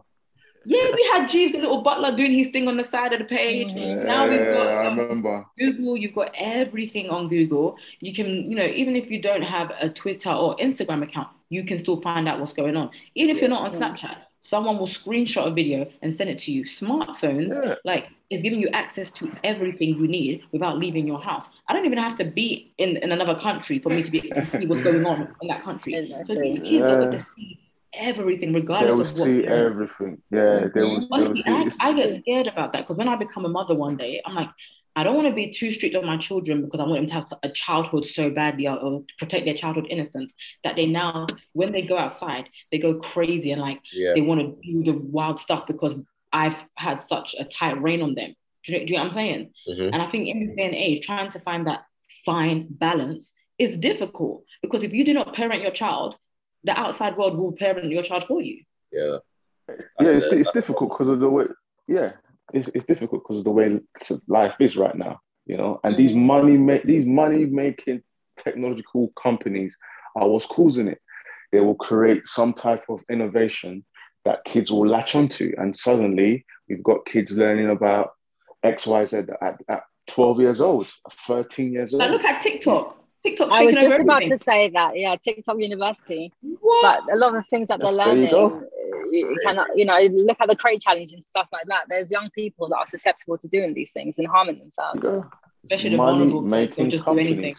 Yeah, 0.66 0.92
we 0.94 1.04
had 1.14 1.30
Jeeves, 1.30 1.54
the 1.54 1.60
little 1.60 1.82
butler, 1.82 2.16
doing 2.16 2.32
his 2.32 2.50
thing 2.50 2.68
on 2.68 2.78
the 2.78 2.84
side 2.84 3.14
of 3.14 3.20
the 3.20 3.26
page. 3.26 3.72
Yeah, 3.72 4.04
now 4.04 4.28
we've 4.28 4.40
got 4.40 4.68
um, 4.68 5.00
I 5.00 5.02
remember. 5.02 5.46
Google. 5.58 5.96
You've 5.96 6.16
got 6.16 6.32
everything 6.36 7.10
on 7.10 7.28
Google. 7.28 7.78
You 8.00 8.14
can, 8.14 8.50
you 8.50 8.56
know, 8.56 8.66
even 8.66 8.96
if 8.96 9.12
you 9.12 9.22
don't 9.22 9.44
have 9.44 9.72
a 9.80 9.90
Twitter 9.90 10.32
or 10.32 10.58
Instagram 10.58 11.04
account, 11.04 11.30
you 11.50 11.64
can 11.64 11.78
still 11.78 11.98
find 11.98 12.28
out 12.28 12.40
what's 12.40 12.54
going 12.54 12.76
on. 12.76 12.90
Even 13.14 13.36
if 13.36 13.42
you're 13.42 13.50
not 13.50 13.72
on 13.72 13.80
Snapchat, 13.80 14.18
someone 14.42 14.78
will 14.78 14.88
screenshot 14.88 15.48
a 15.48 15.52
video 15.52 15.88
and 16.02 16.14
send 16.14 16.30
it 16.30 16.40
to 16.40 16.52
you. 16.52 16.64
Smartphones, 16.64 17.50
yeah. 17.64 17.76
like, 17.84 18.10
is 18.30 18.42
giving 18.42 18.60
you 18.60 18.68
access 18.70 19.12
to 19.12 19.32
everything 19.44 19.90
you 19.90 20.08
need 20.08 20.44
without 20.52 20.78
leaving 20.78 21.08
your 21.08 21.22
house. 21.22 21.50
I 21.68 21.74
don't 21.74 21.86
even 21.86 21.98
have 21.98 22.16
to 22.18 22.26
be 22.26 22.74
in, 22.78 22.98
in 22.98 23.12
another 23.12 23.36
country 23.36 23.80
for 23.80 23.90
me 23.90 24.04
to 24.04 24.12
be 24.12 24.20
able 24.20 24.36
to 24.36 24.60
see 24.60 24.66
what's 24.66 24.82
going 24.82 25.06
on 25.06 25.36
in 25.42 25.48
that 25.48 25.62
country. 25.62 25.94
So 26.26 26.34
these 26.36 26.60
kids 26.60 26.72
yeah. 26.72 26.92
are 26.92 27.00
going 27.00 27.12
to 27.12 27.26
see 27.36 27.60
everything, 27.96 28.54
regardless 28.54 28.96
they 28.96 29.02
will 29.02 29.10
of 29.10 29.18
what. 29.18 29.26
see 29.26 29.48
everything. 29.48 30.22
Yeah, 30.32 30.40
mm-hmm. 30.40 30.68
they 30.74 30.82
will. 30.82 31.08
Honestly, 31.12 31.44
they 31.46 31.52
will 31.52 31.70
I, 31.80 31.90
I, 31.90 31.94
get 31.94 32.16
scared 32.22 32.48
about 32.48 32.74
that 32.74 32.84
because 32.84 32.98
when 32.98 33.08
I 33.08 33.16
become 33.16 33.46
a 33.46 33.50
mother 33.50 33.76
one 33.76 33.98
day, 33.98 34.22
I'm 34.26 34.36
like, 34.36 34.50
I 34.96 35.04
don't 35.04 35.16
want 35.16 35.28
to 35.28 35.34
be 35.34 35.52
too 35.52 35.72
strict 35.72 35.96
on 35.96 36.06
my 36.06 36.18
children 36.18 36.64
because 36.64 36.80
I 36.80 36.84
want 36.84 36.96
them 37.00 37.08
to 37.08 37.14
have 37.14 37.40
a 37.44 37.50
childhood 37.50 38.06
so 38.06 38.30
badly 38.30 38.68
uh, 38.68 38.76
uh, 38.76 38.78
or, 38.78 38.92
or 38.94 39.04
protect 39.18 39.46
their 39.46 39.54
childhood 39.54 39.88
innocence 39.90 40.34
that 40.64 40.76
they 40.76 40.86
now, 40.86 41.28
when 41.54 41.74
they 41.74 41.82
go 41.82 41.98
outside, 41.98 42.50
they 42.72 42.80
go 42.80 42.96
crazy 42.96 43.52
and 43.52 43.62
like 43.62 43.82
yeah. 43.92 44.14
they 44.14 44.22
want 44.22 44.40
to 44.40 44.58
do 44.64 44.84
the 44.84 44.98
wild 44.98 45.40
stuff 45.40 45.68
because 45.68 45.96
I've 46.32 46.64
had 46.76 47.00
such 47.00 47.36
a 47.38 47.44
tight 47.44 47.82
rein 47.82 48.02
on 48.02 48.16
them. 48.16 48.36
Do 48.64 48.74
you, 48.74 48.86
do 48.86 48.94
you 48.94 48.98
know 48.98 49.04
what 49.04 49.08
I'm 49.08 49.14
saying? 49.14 49.54
Mm-hmm. 49.70 49.94
And 49.94 50.02
I 50.02 50.08
think 50.08 50.28
in 50.28 50.48
this 50.48 50.56
day 50.56 50.66
and 50.66 50.76
age, 50.76 51.06
trying 51.06 51.30
to 51.32 51.40
find 51.40 51.68
that 51.68 51.86
fine 52.26 52.68
balance 52.70 53.34
is 53.58 53.78
difficult 53.78 54.44
because 54.62 54.84
if 54.84 54.94
you 54.94 55.04
do 55.04 55.14
not 55.14 55.36
parent 55.36 55.62
your 55.62 55.72
child 55.72 56.16
the 56.66 56.78
outside 56.78 57.16
world 57.18 57.38
will 57.38 57.52
parent 57.52 57.90
your 57.90 58.04
child 58.04 58.26
for 58.26 58.42
you. 58.42 58.64
Yeah. 58.92 59.18
That's 59.68 59.82
yeah, 60.02 60.18
it's, 60.18 60.30
the, 60.30 60.40
it's 60.40 60.52
difficult 60.52 60.92
because 60.92 61.10
of 61.10 61.20
the 61.20 61.30
way. 61.30 61.46
Yeah, 61.88 62.12
it's, 62.54 62.70
it's 62.74 62.86
difficult 62.86 63.24
because 63.24 63.40
of 63.40 63.44
the 63.44 63.52
way 63.52 63.80
life 64.28 64.54
is 64.60 64.76
right 64.76 64.96
now. 64.96 65.20
You 65.46 65.58
know, 65.58 65.80
and 65.84 65.96
these 65.96 66.12
mm-hmm. 66.12 66.26
money 66.26 66.58
make 66.58 66.84
these 66.84 67.06
money 67.06 67.46
making 67.46 68.02
technological 68.38 69.12
companies 69.22 69.76
are 70.16 70.28
what's 70.28 70.46
causing 70.46 70.88
it. 70.88 71.02
They 71.52 71.60
will 71.60 71.76
create 71.76 72.24
some 72.26 72.54
type 72.54 72.84
of 72.90 73.02
innovation 73.10 73.86
that 74.24 74.44
kids 74.46 74.72
will 74.72 74.88
latch 74.88 75.16
onto, 75.16 75.54
and 75.58 75.78
suddenly 75.78 76.46
we've 76.68 76.84
got 76.84 77.06
kids 77.06 77.32
learning 77.32 77.70
about 77.70 78.12
X, 78.64 78.88
Y, 78.88 79.06
Z 79.06 79.18
at, 79.42 79.58
at 79.70 79.84
12 80.08 80.42
years 80.42 80.62
old, 80.62 80.88
13 81.28 81.72
years 81.72 81.94
old. 81.94 82.00
Now 82.00 82.10
look 82.10 82.24
at 82.24 82.42
TikTok. 82.42 82.98
TikTok. 83.26 83.52
I 83.52 83.66
was 83.66 83.76
just 83.76 84.02
about 84.02 84.24
to 84.24 84.38
say 84.38 84.70
that. 84.70 84.98
Yeah, 84.98 85.16
TikTok 85.16 85.58
University. 85.60 86.32
What? 86.62 87.04
But 87.06 87.14
a 87.14 87.18
lot 87.18 87.30
of 87.30 87.44
the 87.44 87.50
things 87.50 87.68
that 87.70 87.82
they're 87.82 87.92
learning, 87.92 88.30
you, 88.30 88.62
you 89.12 89.38
cannot, 89.46 89.68
you 89.76 89.86
know, 89.86 90.00
look 90.00 90.38
at 90.40 90.48
the 90.48 90.56
crate 90.56 90.82
challenge 90.82 91.12
and 91.14 91.24
stuff 91.24 91.48
like 91.52 91.66
that. 91.68 91.86
There's 91.90 92.12
young 92.12 92.30
people 92.32 92.70
that 92.70 92.78
are 92.78 92.86
susceptible 92.86 93.38
to 93.40 93.48
doing 93.48 93.74
these 93.74 93.92
things 93.92 94.18
and 94.20 94.28
harming 94.28 94.60
themselves. 94.60 95.02
Yeah. 95.04 95.22
Especially 95.64 95.90
the 95.92 95.98
vulnerable 95.98 96.42
making 96.42 96.90
just 96.92 97.06
companies. 97.06 97.40
do 97.40 97.44
anything. 97.44 97.56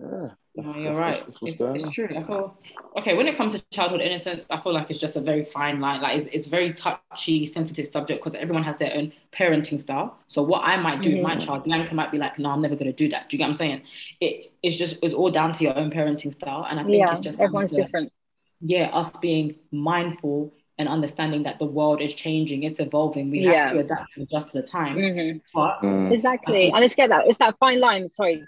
Yeah. 0.00 0.28
No, 0.56 0.76
you're 0.76 0.94
right. 0.94 1.24
It's, 1.42 1.60
it's, 1.60 1.88
true. 1.90 2.08
I 2.16 2.22
feel 2.22 2.56
okay 2.96 3.16
when 3.16 3.26
it 3.26 3.36
comes 3.36 3.56
to 3.56 3.64
childhood 3.70 4.00
innocence. 4.00 4.46
I 4.50 4.60
feel 4.60 4.72
like 4.72 4.88
it's 4.88 5.00
just 5.00 5.16
a 5.16 5.20
very 5.20 5.44
fine 5.44 5.80
line. 5.80 6.00
Like 6.00 6.16
it's, 6.16 6.28
it's 6.32 6.46
very 6.46 6.72
touchy, 6.72 7.44
sensitive 7.44 7.88
subject 7.88 8.22
because 8.22 8.38
everyone 8.38 8.62
has 8.62 8.76
their 8.76 8.94
own 8.94 9.12
parenting 9.32 9.80
style. 9.80 10.16
So 10.28 10.42
what 10.42 10.60
I 10.60 10.76
might 10.76 11.02
do 11.02 11.08
mm-hmm. 11.08 11.18
with 11.18 11.26
my 11.26 11.36
mm-hmm. 11.36 11.46
child, 11.46 11.64
Bianca 11.64 11.94
might 11.96 12.12
be 12.12 12.18
like, 12.18 12.38
"No, 12.38 12.50
I'm 12.50 12.62
never 12.62 12.76
going 12.76 12.86
to 12.86 12.92
do 12.92 13.08
that." 13.08 13.28
Do 13.28 13.34
you 13.34 13.38
get 13.38 13.46
what 13.46 13.50
I'm 13.50 13.54
saying? 13.56 13.82
It 14.20 14.52
it's 14.62 14.76
just 14.76 14.96
it's 15.02 15.12
all 15.12 15.28
down 15.28 15.52
to 15.54 15.64
your 15.64 15.76
own 15.76 15.90
parenting 15.90 16.32
style, 16.32 16.66
and 16.70 16.78
I 16.78 16.84
think 16.84 16.98
yeah, 16.98 17.10
it's 17.10 17.20
just 17.20 17.40
everyone's 17.40 17.70
to, 17.70 17.76
different. 17.76 18.12
Yeah, 18.60 18.90
us 18.92 19.10
being 19.20 19.56
mindful 19.72 20.54
and 20.78 20.88
understanding 20.88 21.42
that 21.44 21.58
the 21.58 21.66
world 21.66 22.00
is 22.00 22.14
changing, 22.14 22.62
it's 22.62 22.78
evolving. 22.78 23.28
We 23.28 23.40
yeah. 23.40 23.62
have 23.62 23.72
to 23.72 23.78
adapt 23.80 24.16
and 24.16 24.22
adjust 24.24 24.50
to 24.50 24.60
the 24.60 24.66
times. 24.66 25.04
Mm-hmm. 25.04 25.38
But 25.52 26.12
exactly, 26.12 26.70
and 26.70 26.84
it's 26.84 26.94
get 26.94 27.08
that 27.08 27.26
it's 27.26 27.38
that 27.38 27.56
fine 27.58 27.80
line. 27.80 28.08
Sorry, 28.08 28.44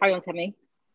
carry 0.00 0.14
on, 0.14 0.22
Kemi. 0.22 0.54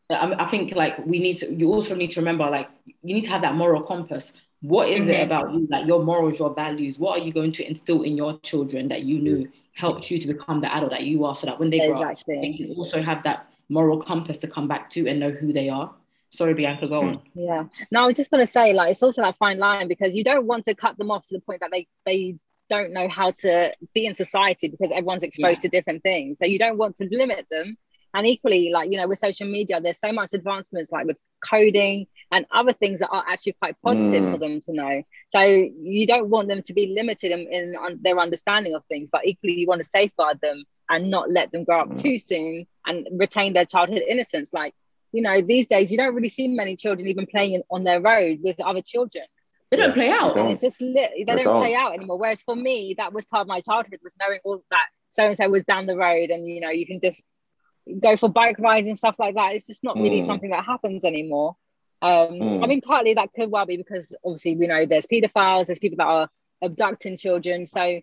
I 0.09 0.45
think 0.45 0.73
like 0.73 1.05
we 1.05 1.19
need 1.19 1.37
to. 1.37 1.53
You 1.53 1.67
also 1.67 1.95
need 1.95 2.11
to 2.11 2.19
remember 2.19 2.49
like 2.49 2.69
you 3.03 3.13
need 3.13 3.25
to 3.25 3.29
have 3.29 3.41
that 3.41 3.55
moral 3.55 3.83
compass. 3.83 4.33
What 4.61 4.89
is 4.89 5.01
mm-hmm. 5.01 5.11
it 5.11 5.23
about 5.23 5.53
you, 5.53 5.67
like 5.69 5.85
your 5.85 6.03
morals, 6.03 6.39
your 6.39 6.53
values? 6.53 6.99
What 6.99 7.19
are 7.19 7.23
you 7.23 7.31
going 7.31 7.51
to 7.53 7.67
instill 7.67 8.01
in 8.01 8.17
your 8.17 8.39
children 8.39 8.87
that 8.89 9.03
you 9.03 9.19
knew 9.19 9.49
helped 9.73 10.09
you 10.11 10.19
to 10.19 10.27
become 10.27 10.61
the 10.61 10.73
adult 10.73 10.91
that 10.91 11.03
you 11.03 11.23
are, 11.25 11.35
so 11.35 11.45
that 11.45 11.59
when 11.59 11.69
they 11.69 11.77
exactly. 11.77 11.95
grow 12.25 12.35
up, 12.35 12.41
they 12.41 12.53
can 12.53 12.75
also 12.75 13.01
have 13.01 13.23
that 13.23 13.47
moral 13.69 14.01
compass 14.01 14.37
to 14.39 14.47
come 14.47 14.67
back 14.67 14.89
to 14.89 15.07
and 15.07 15.19
know 15.19 15.29
who 15.29 15.53
they 15.53 15.69
are. 15.69 15.93
Sorry, 16.31 16.53
Bianca, 16.53 16.87
go 16.87 17.01
on. 17.01 17.21
Yeah. 17.33 17.65
No, 17.91 18.03
I 18.03 18.05
was 18.07 18.15
just 18.15 18.31
gonna 18.31 18.47
say, 18.47 18.73
like, 18.73 18.91
it's 18.91 19.03
also 19.03 19.21
that 19.21 19.37
fine 19.37 19.59
line 19.59 19.87
because 19.87 20.13
you 20.15 20.23
don't 20.23 20.45
want 20.45 20.65
to 20.65 20.75
cut 20.75 20.97
them 20.97 21.11
off 21.11 21.27
to 21.27 21.35
the 21.35 21.41
point 21.41 21.61
that 21.61 21.71
they 21.71 21.87
they 22.05 22.35
don't 22.69 22.93
know 22.93 23.07
how 23.07 23.31
to 23.31 23.73
be 23.93 24.05
in 24.05 24.15
society 24.15 24.67
because 24.67 24.91
everyone's 24.91 25.23
exposed 25.23 25.59
yeah. 25.59 25.61
to 25.61 25.69
different 25.69 26.03
things. 26.03 26.37
So 26.39 26.45
you 26.45 26.59
don't 26.59 26.77
want 26.77 26.95
to 26.97 27.07
limit 27.11 27.47
them 27.49 27.77
and 28.13 28.25
equally, 28.27 28.71
like, 28.71 28.91
you 28.91 28.97
know, 28.97 29.07
with 29.07 29.19
social 29.19 29.47
media, 29.47 29.79
there's 29.81 29.99
so 29.99 30.11
much 30.11 30.33
advancements 30.33 30.91
like 30.91 31.05
with 31.05 31.17
coding 31.47 32.07
and 32.31 32.45
other 32.51 32.73
things 32.73 32.99
that 32.99 33.09
are 33.09 33.23
actually 33.27 33.53
quite 33.53 33.75
positive 33.83 34.23
mm. 34.23 34.31
for 34.31 34.37
them 34.37 34.59
to 34.59 34.73
know. 34.73 35.03
So 35.29 35.41
you 35.41 36.05
don't 36.07 36.29
want 36.29 36.47
them 36.47 36.61
to 36.63 36.73
be 36.73 36.93
limited 36.95 37.31
in, 37.31 37.41
in 37.51 37.75
their 38.01 38.19
understanding 38.19 38.75
of 38.75 38.83
things, 38.85 39.09
but 39.11 39.25
equally 39.25 39.53
you 39.53 39.67
want 39.67 39.81
to 39.81 39.87
safeguard 39.87 40.39
them 40.41 40.63
and 40.89 41.09
not 41.09 41.31
let 41.31 41.51
them 41.51 41.63
grow 41.63 41.81
up 41.81 41.89
mm. 41.89 42.01
too 42.01 42.17
soon 42.17 42.65
and 42.85 43.07
retain 43.11 43.53
their 43.53 43.65
childhood 43.65 44.01
innocence. 44.07 44.53
Like, 44.53 44.73
you 45.11 45.21
know, 45.21 45.41
these 45.41 45.67
days 45.67 45.91
you 45.91 45.97
don't 45.97 46.13
really 46.13 46.29
see 46.29 46.47
many 46.47 46.75
children 46.75 47.07
even 47.07 47.25
playing 47.25 47.61
on 47.71 47.83
their 47.83 48.01
road 48.01 48.39
with 48.43 48.59
other 48.59 48.81
children. 48.81 49.25
They 49.71 49.77
don't 49.77 49.93
play 49.93 50.09
out. 50.09 50.35
It's 50.35 50.61
just 50.61 50.81
lit. 50.81 51.11
They, 51.15 51.23
they 51.23 51.35
don't, 51.35 51.45
don't 51.45 51.61
play 51.61 51.75
out 51.75 51.93
anymore. 51.93 52.17
Whereas 52.17 52.41
for 52.41 52.55
me, 52.55 52.95
that 52.97 53.13
was 53.13 53.25
part 53.25 53.41
of 53.41 53.47
my 53.47 53.61
childhood 53.61 53.99
was 54.03 54.15
knowing 54.19 54.39
all 54.43 54.63
that 54.71 54.87
so 55.09 55.25
and 55.25 55.35
so 55.35 55.49
was 55.49 55.63
down 55.63 55.87
the 55.87 55.97
road, 55.97 56.29
and 56.29 56.47
you 56.47 56.61
know, 56.61 56.69
you 56.69 56.85
can 56.85 56.99
just 57.01 57.25
go 57.99 58.17
for 58.17 58.29
bike 58.29 58.59
rides 58.59 58.87
and 58.87 58.97
stuff 58.97 59.15
like 59.19 59.35
that. 59.35 59.53
It's 59.53 59.67
just 59.67 59.83
not 59.83 59.95
really 59.95 60.21
mm. 60.21 60.25
something 60.25 60.51
that 60.51 60.65
happens 60.65 61.03
anymore. 61.03 61.55
Um, 62.01 62.31
mm. 62.31 62.63
I 62.63 62.67
mean, 62.67 62.81
partly 62.81 63.13
that 63.15 63.33
could 63.33 63.51
well 63.51 63.65
be 63.65 63.77
because 63.77 64.15
obviously 64.23 64.55
we 64.55 64.67
know 64.67 64.85
there's 64.85 65.07
paedophiles, 65.07 65.67
there's 65.67 65.79
people 65.79 65.97
that 65.97 66.07
are 66.07 66.29
abducting 66.61 67.17
children. 67.17 67.65
So 67.65 68.01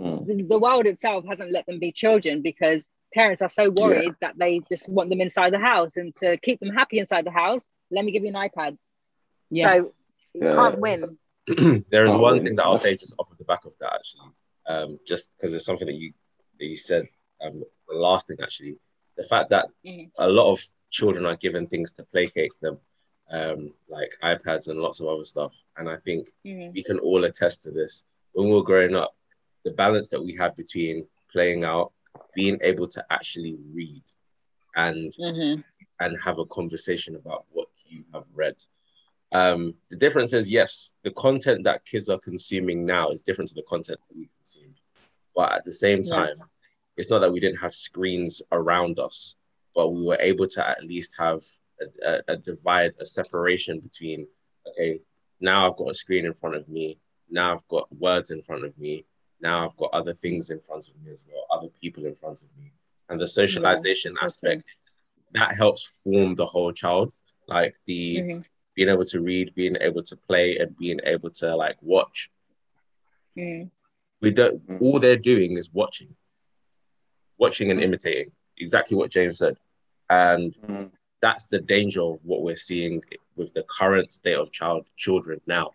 mm. 0.00 0.26
the, 0.26 0.42
the, 0.42 0.58
world 0.58 0.86
itself 0.86 1.24
hasn't 1.28 1.52
let 1.52 1.66
them 1.66 1.78
be 1.78 1.90
children 1.90 2.42
because 2.42 2.88
parents 3.12 3.42
are 3.42 3.48
so 3.48 3.70
worried 3.70 4.04
yeah. 4.04 4.12
that 4.20 4.38
they 4.38 4.60
just 4.68 4.88
want 4.88 5.10
them 5.10 5.20
inside 5.20 5.52
the 5.52 5.58
house 5.58 5.96
and 5.96 6.14
to 6.16 6.36
keep 6.38 6.60
them 6.60 6.70
happy 6.70 6.98
inside 6.98 7.24
the 7.24 7.30
house. 7.30 7.68
Let 7.90 8.04
me 8.04 8.12
give 8.12 8.22
you 8.24 8.34
an 8.34 8.48
iPad. 8.48 8.76
Yeah. 9.50 9.68
So 9.68 9.92
you 10.34 10.50
can't 10.50 10.78
win. 10.78 10.98
there 11.90 12.06
is 12.06 12.14
one 12.14 12.42
thing 12.42 12.56
that 12.56 12.64
I'll 12.64 12.76
say 12.76 12.96
just 12.96 13.14
off 13.18 13.30
of 13.30 13.38
the 13.38 13.44
back 13.44 13.64
of 13.64 13.72
that 13.80 13.94
actually, 13.94 14.30
um, 14.66 14.98
just 15.06 15.30
because 15.36 15.54
it's 15.54 15.66
something 15.66 15.86
that 15.86 15.94
you 15.94 16.12
that 16.58 16.66
you 16.66 16.76
said 16.76 17.06
um, 17.44 17.62
the 17.88 17.94
last 17.94 18.28
thing 18.28 18.38
actually 18.42 18.76
the 19.16 19.24
fact 19.24 19.50
that 19.50 19.68
Mhm. 19.84 20.10
a 20.18 20.28
lot 20.28 20.50
of 20.50 20.60
children 20.90 21.26
are 21.26 21.36
given 21.36 21.66
things 21.66 21.92
to 21.92 22.04
placate 22.04 22.52
them, 22.60 22.80
um, 23.30 23.74
like 23.88 24.16
iPads 24.22 24.68
and 24.68 24.80
lots 24.80 25.00
of 25.00 25.08
other 25.08 25.24
stuff. 25.24 25.52
And 25.76 25.88
I 25.88 25.96
think 25.96 26.30
Mhm. 26.44 26.72
we 26.72 26.82
can 26.82 26.98
all 27.00 27.24
attest 27.24 27.62
to 27.64 27.70
this. 27.70 28.04
When 28.32 28.48
we 28.48 28.54
were 28.54 28.62
growing 28.62 28.94
up, 28.94 29.16
the 29.64 29.70
balance 29.72 30.10
that 30.10 30.22
we 30.22 30.34
had 30.36 30.54
between 30.54 31.08
playing 31.30 31.64
out, 31.64 31.92
being 32.34 32.58
able 32.62 32.88
to 32.88 33.04
actually 33.10 33.54
read, 33.72 34.02
and 34.76 35.12
Mhm. 35.14 35.64
and 36.00 36.20
have 36.20 36.38
a 36.38 36.46
conversation 36.46 37.14
about 37.14 37.46
what 37.50 37.68
you 37.86 38.04
have 38.12 38.26
read. 38.34 38.56
Um, 39.32 39.76
the 39.90 39.96
difference 39.96 40.32
is 40.32 40.50
yes, 40.50 40.92
the 41.02 41.10
content 41.12 41.64
that 41.64 41.84
kids 41.84 42.08
are 42.08 42.18
consuming 42.18 42.84
now 42.84 43.10
is 43.10 43.20
different 43.20 43.48
to 43.48 43.54
the 43.54 43.62
content 43.62 44.00
that 44.08 44.16
we 44.16 44.28
consumed. 44.36 44.80
But 45.34 45.52
at 45.52 45.64
the 45.64 45.72
same 45.72 46.02
Yeah. 46.04 46.34
It's 46.96 47.10
not 47.10 47.20
that 47.20 47.32
we 47.32 47.40
didn't 47.40 47.58
have 47.58 47.74
screens 47.74 48.42
around 48.52 48.98
us, 48.98 49.34
but 49.74 49.88
we 49.90 50.02
were 50.04 50.18
able 50.20 50.46
to 50.46 50.68
at 50.68 50.84
least 50.84 51.14
have 51.18 51.42
a, 51.80 52.08
a, 52.10 52.20
a 52.28 52.36
divide, 52.36 52.92
a 53.00 53.04
separation 53.04 53.80
between, 53.80 54.26
okay, 54.68 55.00
now 55.40 55.68
I've 55.68 55.76
got 55.76 55.90
a 55.90 55.94
screen 55.94 56.24
in 56.26 56.34
front 56.34 56.56
of 56.56 56.68
me, 56.68 56.98
now 57.30 57.52
I've 57.52 57.66
got 57.68 57.92
words 57.96 58.30
in 58.30 58.42
front 58.42 58.64
of 58.64 58.76
me, 58.78 59.04
now 59.40 59.64
I've 59.64 59.76
got 59.76 59.90
other 59.92 60.14
things 60.14 60.50
in 60.50 60.60
front 60.60 60.88
of 60.88 60.94
me 61.04 61.10
as 61.10 61.24
well, 61.30 61.44
other 61.50 61.68
people 61.80 62.06
in 62.06 62.14
front 62.14 62.42
of 62.42 62.48
me. 62.56 62.70
And 63.08 63.20
the 63.20 63.26
socialization 63.26 64.12
okay. 64.16 64.24
aspect 64.24 64.64
that 65.32 65.54
helps 65.54 66.00
form 66.02 66.34
the 66.34 66.46
whole 66.46 66.72
child 66.72 67.12
like 67.48 67.74
the 67.84 68.16
Mhm. 68.20 68.44
being 68.74 68.88
able 68.88 69.04
to 69.04 69.20
read 69.20 69.54
being 69.54 69.76
able 69.80 70.02
to 70.02 70.16
play 70.16 70.56
and 70.58 70.76
being 70.78 71.00
able 71.04 71.30
to 71.30 71.54
like 71.54 71.76
watch 71.82 72.30
Mhm. 73.36 73.70
we 74.20 74.30
don't 74.30 74.66
Mm. 74.66 74.80
all 74.80 74.98
they're 74.98 75.16
doing 75.16 75.58
is 75.58 75.70
watching 75.72 76.16
watching 77.38 77.70
and 77.70 77.82
imitating 77.82 78.30
exactly 78.58 78.96
what 78.96 79.10
james 79.10 79.38
said 79.38 79.56
and 80.10 80.54
Mm. 80.68 80.90
that's 81.22 81.46
the 81.46 81.58
danger 81.60 82.02
of 82.02 82.18
what 82.22 82.42
we're 82.42 82.56
seeing 82.56 83.02
with 83.36 83.52
the 83.54 83.64
current 83.64 84.10
state 84.12 84.34
of 84.36 84.52
child 84.52 84.86
children 84.96 85.40
now 85.46 85.70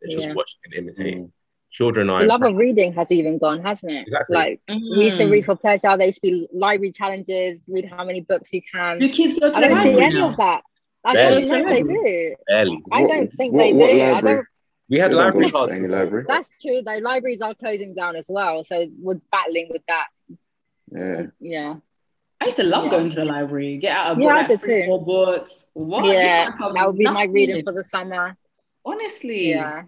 they're 0.00 0.10
just 0.10 0.28
Yeah. 0.28 0.34
watching 0.34 0.60
and 0.64 0.74
imitating 0.74 1.24
Mm. 1.26 1.32
children 1.70 2.10
are 2.10 2.20
The 2.20 2.26
love 2.26 2.42
of 2.42 2.56
reading 2.56 2.92
has 2.94 3.10
even 3.10 3.38
gone, 3.38 3.60
hasn't 3.62 3.92
it? 3.92 4.02
Exactly. 4.06 4.34
Like 4.36 4.60
we 4.68 5.04
used 5.06 5.16
to 5.18 5.26
read 5.26 5.46
for 5.46 5.56
pleasure. 5.56 5.96
There 5.96 6.04
used 6.06 6.20
to 6.22 6.28
be 6.30 6.48
library 6.52 6.92
challenges. 6.92 7.64
Read 7.66 7.86
how 7.86 8.04
many 8.04 8.20
books 8.20 8.52
you 8.52 8.60
can. 8.70 8.98
Do 8.98 9.08
kids 9.08 9.38
go 9.38 9.50
to 9.50 9.56
I 9.56 9.60
don't 9.68 9.82
see 9.82 9.98
any 10.02 10.14
now? 10.16 10.28
of 10.30 10.36
that. 10.36 10.60
I 11.04 11.14
Barely. 11.14 11.40
don't 11.48 11.50
know 11.50 11.58
if 11.70 11.74
they 11.74 11.82
do. 11.94 12.34
barely 12.46 12.82
I 12.92 13.06
don't 13.06 13.32
think 13.38 13.54
what- 13.54 13.62
they 13.62 13.72
what 13.72 13.90
do. 13.90 14.02
I 14.02 14.20
don't. 14.20 14.46
we 14.90 14.98
had 14.98 15.12
They 15.12 15.16
library 15.16 15.50
cards 15.50 15.72
any 15.72 15.82
before. 15.86 16.00
library. 16.00 16.24
That's 16.28 16.50
true. 16.60 16.82
Though 16.82 16.98
libraries 16.98 17.40
are 17.40 17.54
closing 17.54 17.94
down 17.94 18.16
as 18.16 18.26
well, 18.28 18.64
so 18.64 18.86
we're 19.00 19.20
battling 19.30 19.68
with 19.70 19.82
that. 19.88 20.08
Yeah. 20.94 21.26
Yeah. 21.40 21.74
I 22.40 22.46
used 22.46 22.56
to 22.56 22.64
love 22.64 22.84
Yeah. 22.84 22.90
going 22.90 23.10
to 23.10 23.16
the 23.16 23.24
library. 23.24 23.78
Get 23.78 23.96
out 23.96 24.12
of 24.12 24.18
Yeah, 24.18 24.28
book, 24.28 24.32
I 24.32 24.38
like 24.40 24.48
did 24.48 24.60
three, 24.60 24.80
too. 24.82 24.86
four 24.86 25.04
books. 25.04 25.64
What? 25.74 26.04
Yeah, 26.04 26.44
can't 26.44 26.56
tell 26.56 26.72
me 26.72 26.80
that 26.80 26.86
would 26.86 26.98
be 26.98 27.04
my 27.04 27.24
reading 27.24 27.62
for 27.62 27.72
the 27.72 27.84
summer. 27.84 28.36
Honestly. 28.84 29.50
Yeah. 29.50 29.84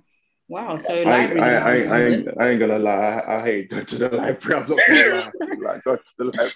Wow. 0.48 0.76
So 0.76 0.94
I, 0.94 1.26
I, 1.26 1.48
I, 1.48 1.76
I, 1.78 2.00
ain't, 2.02 2.28
I 2.38 2.48
ain't 2.50 2.60
gonna 2.60 2.78
lie. 2.78 2.90
I, 2.92 3.40
I 3.40 3.44
hate 3.44 3.70
going 3.70 3.86
to 3.86 3.96
the 3.96 4.08
library. 4.10 4.62
I'm 4.62 4.70
not 4.70 4.80
gonna 4.88 5.08
lie. 5.08 5.30
Like, 5.58 5.84
go 5.84 5.96
to 5.96 6.02
the 6.18 6.24
library. 6.24 6.52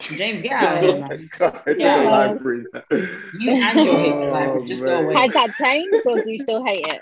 James, 0.00 0.42
get 0.42 0.52
out 0.62 0.76
of 0.76 0.82
here, 0.82 1.00
man. 1.00 1.30
Go 1.38 1.50
to 1.50 1.62
the 1.74 1.78
Yeah. 1.78 2.10
library. 2.10 2.64
You 3.38 3.50
and 3.52 3.84
your 3.84 3.98
hate 3.98 4.12
for 4.12 4.28
Oh, 4.28 4.32
library. 4.32 4.68
Just 4.68 4.84
go 4.84 5.02
away. 5.02 5.14
Has 5.16 5.32
that 5.32 5.54
changed, 5.56 6.02
or 6.04 6.18
do 6.22 6.30
you 6.30 6.38
still 6.38 6.64
hate 6.64 6.86
it? 6.86 7.00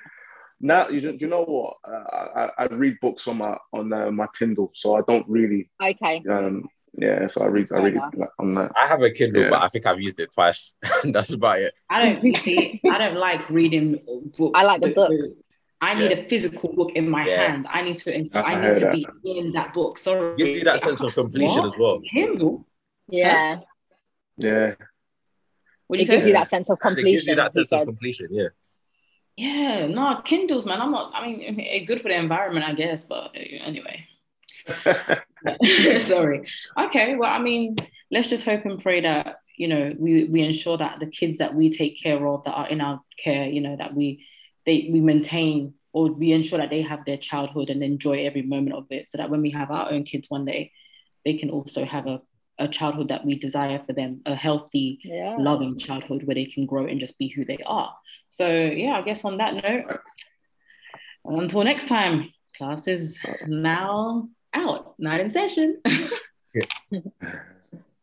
Now 0.65 0.89
you, 0.89 1.17
you 1.19 1.27
know 1.27 1.43
what? 1.45 1.77
Uh, 1.85 2.49
I, 2.57 2.65
I 2.65 2.67
read 2.67 2.99
books 3.01 3.27
on 3.27 3.39
my 3.39 3.57
on 3.73 3.93
uh, 3.93 4.11
my 4.13 4.27
Kindle, 4.39 4.71
so 4.75 4.95
I 4.97 5.01
don't 5.07 5.29
really. 5.29 5.69
Okay. 5.83 6.23
Um, 6.31 6.69
yeah, 6.95 7.27
so 7.27 7.43
I 7.43 7.47
read 7.47 7.69
I 7.75 7.79
read 7.83 7.97
it 7.97 8.29
on 8.39 8.55
that. 8.55 8.71
i 8.77 8.87
have 8.87 9.01
a 9.03 9.11
kindle 9.11 9.45
Yeah. 9.45 9.49
but 9.49 9.63
i 9.63 9.69
think 9.69 9.87
i've 9.87 9.99
used 9.99 10.21
it 10.21 10.31
twice 10.31 10.77
that's 11.05 11.33
about 11.33 11.59
it 11.59 11.73
I 11.89 12.03
don't 12.05 12.23
you 12.23 12.35
see. 12.35 12.83
I 12.85 12.99
don't 12.99 13.17
like 13.17 13.49
reading 13.49 13.99
books. 14.37 14.61
I 14.61 14.65
like 14.67 14.83
the 14.83 14.93
book. 14.93 15.11
I 15.81 15.95
need 15.95 16.13
a 16.13 16.29
physical 16.29 16.71
book 16.75 16.93
in 16.93 17.09
my 17.09 17.27
Yeah. 17.27 17.49
hand. 17.49 17.67
I 17.71 17.81
need 17.81 17.97
to. 17.97 18.11
I 18.35 18.41
I 18.43 18.61
need 18.61 18.75
to 18.81 18.85
that. 18.85 18.93
be 18.93 19.39
in 19.39 19.53
that 19.53 19.73
book. 19.73 19.97
Sorry. 19.97 20.37
gives 20.37 20.55
you 20.55 20.65
that 20.65 20.81
sense 20.83 21.03
of 21.03 21.15
completion 21.15 21.63
What? 21.63 21.67
as 21.67 21.77
well 21.79 22.01
Kindle. 22.13 22.67
Yeah. 23.09 23.61
Yeah, 24.37 24.75
What 25.87 25.99
It 25.99 26.07
gives 26.09 26.23
say? 26.25 26.29
you 26.29 26.35
that 26.35 26.49
sense 26.49 26.69
of 26.69 26.79
And 26.83 26.99
it 26.99 27.05
gives 27.05 27.27
you 27.27 27.35
that 27.37 27.53
sense 27.53 27.73
of 27.73 27.85
completion 27.87 28.29
yeah 28.31 28.49
Yeah, 29.37 29.87
no, 29.87 30.21
Kindles, 30.25 30.67
man. 30.67 30.81
I'm 30.81 30.93
not. 30.93 31.13
I 31.15 31.27
mean, 31.27 31.59
it's 31.59 31.87
good 31.87 32.01
for 32.03 32.09
the 32.09 32.19
environment, 32.19 32.67
I 32.67 32.75
guess. 32.75 33.05
But 33.05 33.33
eh, 33.35 33.59
anyway, 33.65 34.07
sorry. 36.01 36.47
Okay, 36.79 37.17
well, 37.17 37.31
I 37.33 37.39
mean, 37.39 37.77
let's 38.11 38.29
just 38.29 38.45
hope 38.45 38.65
and 38.67 38.83
pray 38.83 39.01
that 39.01 39.37
you 39.57 39.69
know 39.69 39.93
we 39.99 40.25
we 40.25 40.43
ensure 40.43 40.77
that 40.79 41.01
the 41.01 41.07
kids 41.07 41.39
that 41.39 41.55
we 41.55 41.73
take 41.73 42.01
care 42.03 42.27
of 42.27 42.45
that 42.45 42.53
are 42.53 42.69
in 42.69 42.81
our 42.81 43.01
care, 43.23 43.47
you 43.47 43.61
know, 43.63 43.77
that 43.77 43.95
we 43.95 44.27
they 44.67 44.89
we 44.93 45.01
maintain 45.01 45.75
or 45.95 46.11
we 46.13 46.33
ensure 46.33 46.59
that 46.59 46.71
they 46.71 46.83
have 46.83 47.05
their 47.05 47.19
childhood 47.19 47.69
and 47.71 47.83
enjoy 47.83 48.25
every 48.27 48.43
moment 48.43 48.77
of 48.77 48.87
it, 48.91 49.09
so 49.11 49.19
that 49.19 49.31
when 49.31 49.43
we 49.43 49.51
have 49.51 49.71
our 49.71 49.91
own 49.93 50.05
kids 50.05 50.31
one 50.31 50.45
day, 50.45 50.73
they 51.25 51.39
can 51.39 51.51
also 51.51 51.85
have 51.85 52.07
a 52.07 52.21
a 52.63 52.69
childhood 52.69 53.09
that 53.09 53.25
we 53.27 53.39
desire 53.39 53.81
for 53.87 53.93
them, 53.93 54.21
a 54.27 54.35
healthy, 54.35 54.99
Yeah. 55.05 55.37
loving 55.39 55.79
childhood 55.79 56.23
where 56.25 56.35
they 56.35 56.47
can 56.47 56.65
grow 56.67 56.87
and 56.87 57.01
just 57.01 57.19
be 57.19 57.29
who 57.29 57.45
they 57.45 57.59
are. 57.67 57.93
So 58.31 58.47
yeah, 58.49 58.93
I 58.99 59.03
guess 59.03 59.25
on 59.25 59.39
that 59.39 59.55
note, 59.63 59.99
until 61.25 61.65
next 61.65 61.89
time, 61.89 62.33
class 62.57 62.87
is 62.89 63.19
now 63.47 64.29
out, 64.55 64.95
not 64.99 65.21
in 65.21 65.31
session. 65.31 65.81